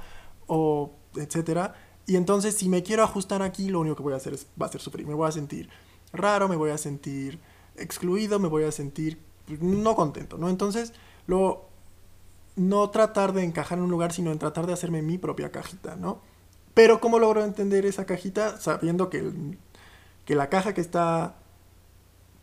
[0.48, 1.74] o etcétera.
[2.06, 4.66] Y entonces si me quiero ajustar aquí, lo único que voy a hacer es va
[4.66, 5.06] a ser sufrir.
[5.06, 5.68] Me voy a sentir
[6.12, 7.38] raro, me voy a sentir
[7.76, 9.20] excluido, me voy a sentir
[9.60, 10.48] no contento, ¿no?
[10.48, 10.92] Entonces,
[11.26, 11.66] lo
[12.56, 15.94] no tratar de encajar en un lugar, sino en tratar de hacerme mi propia cajita,
[15.96, 16.20] ¿no?
[16.74, 19.58] Pero ¿cómo logro entender esa cajita sabiendo que, el-
[20.24, 21.36] que la caja que está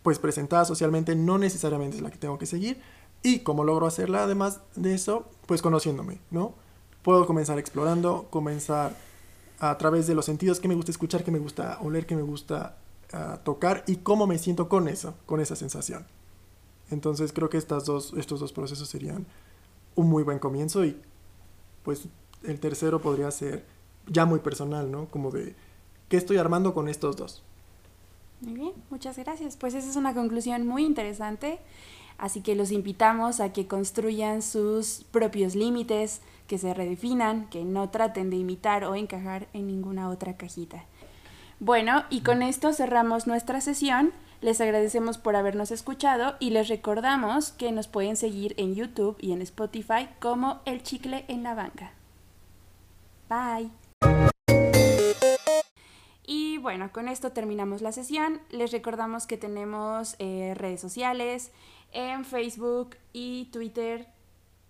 [0.04, 2.82] pues presentada socialmente no necesariamente es la que tengo que seguir
[3.24, 6.54] y cómo logro hacerla además de eso, pues conociéndome, ¿no?
[7.02, 8.96] Puedo comenzar explorando, comenzar
[9.60, 12.22] a través de los sentidos que me gusta escuchar, que me gusta oler, que me
[12.22, 12.78] gusta
[13.12, 16.06] ah, tocar y cómo me siento con eso, con esa sensación.
[16.92, 19.26] Entonces creo que estas dos, estos dos procesos serían
[19.96, 21.02] un muy buen comienzo y
[21.84, 22.08] pues
[22.44, 23.66] el tercero podría ser
[24.08, 25.08] ya muy personal, ¿no?
[25.08, 25.56] Como de
[26.08, 27.44] qué estoy armando con estos dos.
[28.42, 29.58] Muy bien, muchas gracias.
[29.58, 31.60] Pues esa es una conclusión muy interesante.
[32.18, 37.90] Así que los invitamos a que construyan sus propios límites, que se redefinan, que no
[37.90, 40.86] traten de imitar o encajar en ninguna otra cajita.
[41.60, 44.14] Bueno, y con esto cerramos nuestra sesión.
[44.42, 49.32] Les agradecemos por habernos escuchado y les recordamos que nos pueden seguir en YouTube y
[49.32, 51.94] en Spotify como El Chicle en la Banca.
[53.30, 53.87] Bye.
[56.30, 58.42] Y bueno, con esto terminamos la sesión.
[58.50, 61.52] Les recordamos que tenemos eh, redes sociales
[61.94, 64.08] en Facebook y Twitter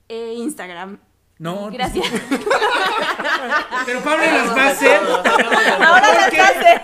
[0.07, 0.99] e Instagram.
[1.39, 2.07] No, Gracias.
[3.85, 4.99] Pero Pablo las va a hacer.
[5.83, 6.81] Ahora las hace.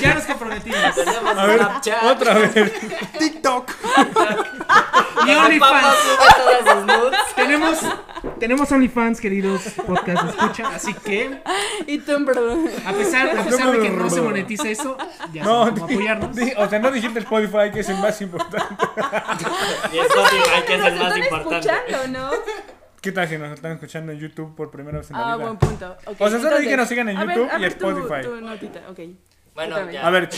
[0.00, 0.94] Ya nos comprometimos.
[0.94, 2.04] Tenemos A ver, Snapchat.
[2.04, 2.72] otra vez.
[3.18, 3.70] TikTok.
[5.26, 5.96] Y OnlyFans.
[7.46, 7.78] Tenemos,
[8.40, 10.68] tenemos OnlyFans, queridos podcast escucha.
[10.68, 11.40] Así que,
[11.86, 12.38] Y Tumblr.
[12.86, 14.96] a pesar, a pesar de que no se monetiza eso,
[15.32, 16.34] ya No, saben cómo apoyarnos.
[16.36, 18.66] di- o sea, no dijiste Spotify, que es el más importante.
[19.92, 21.68] Y Spotify, que es el Nos más están importante.
[21.68, 22.30] escuchando, ¿no?
[23.00, 25.44] ¿Qué tal si nos están escuchando en YouTube por primera vez en la Ah, vida?
[25.46, 25.96] buen punto.
[26.06, 27.74] Ok, O sea, solo di que nos sigan en a ver, YouTube a y ver
[27.74, 28.22] tu- Spotify.
[28.26, 28.98] tu notita, ok.
[29.54, 30.06] Bueno, ya.
[30.06, 30.30] A ver,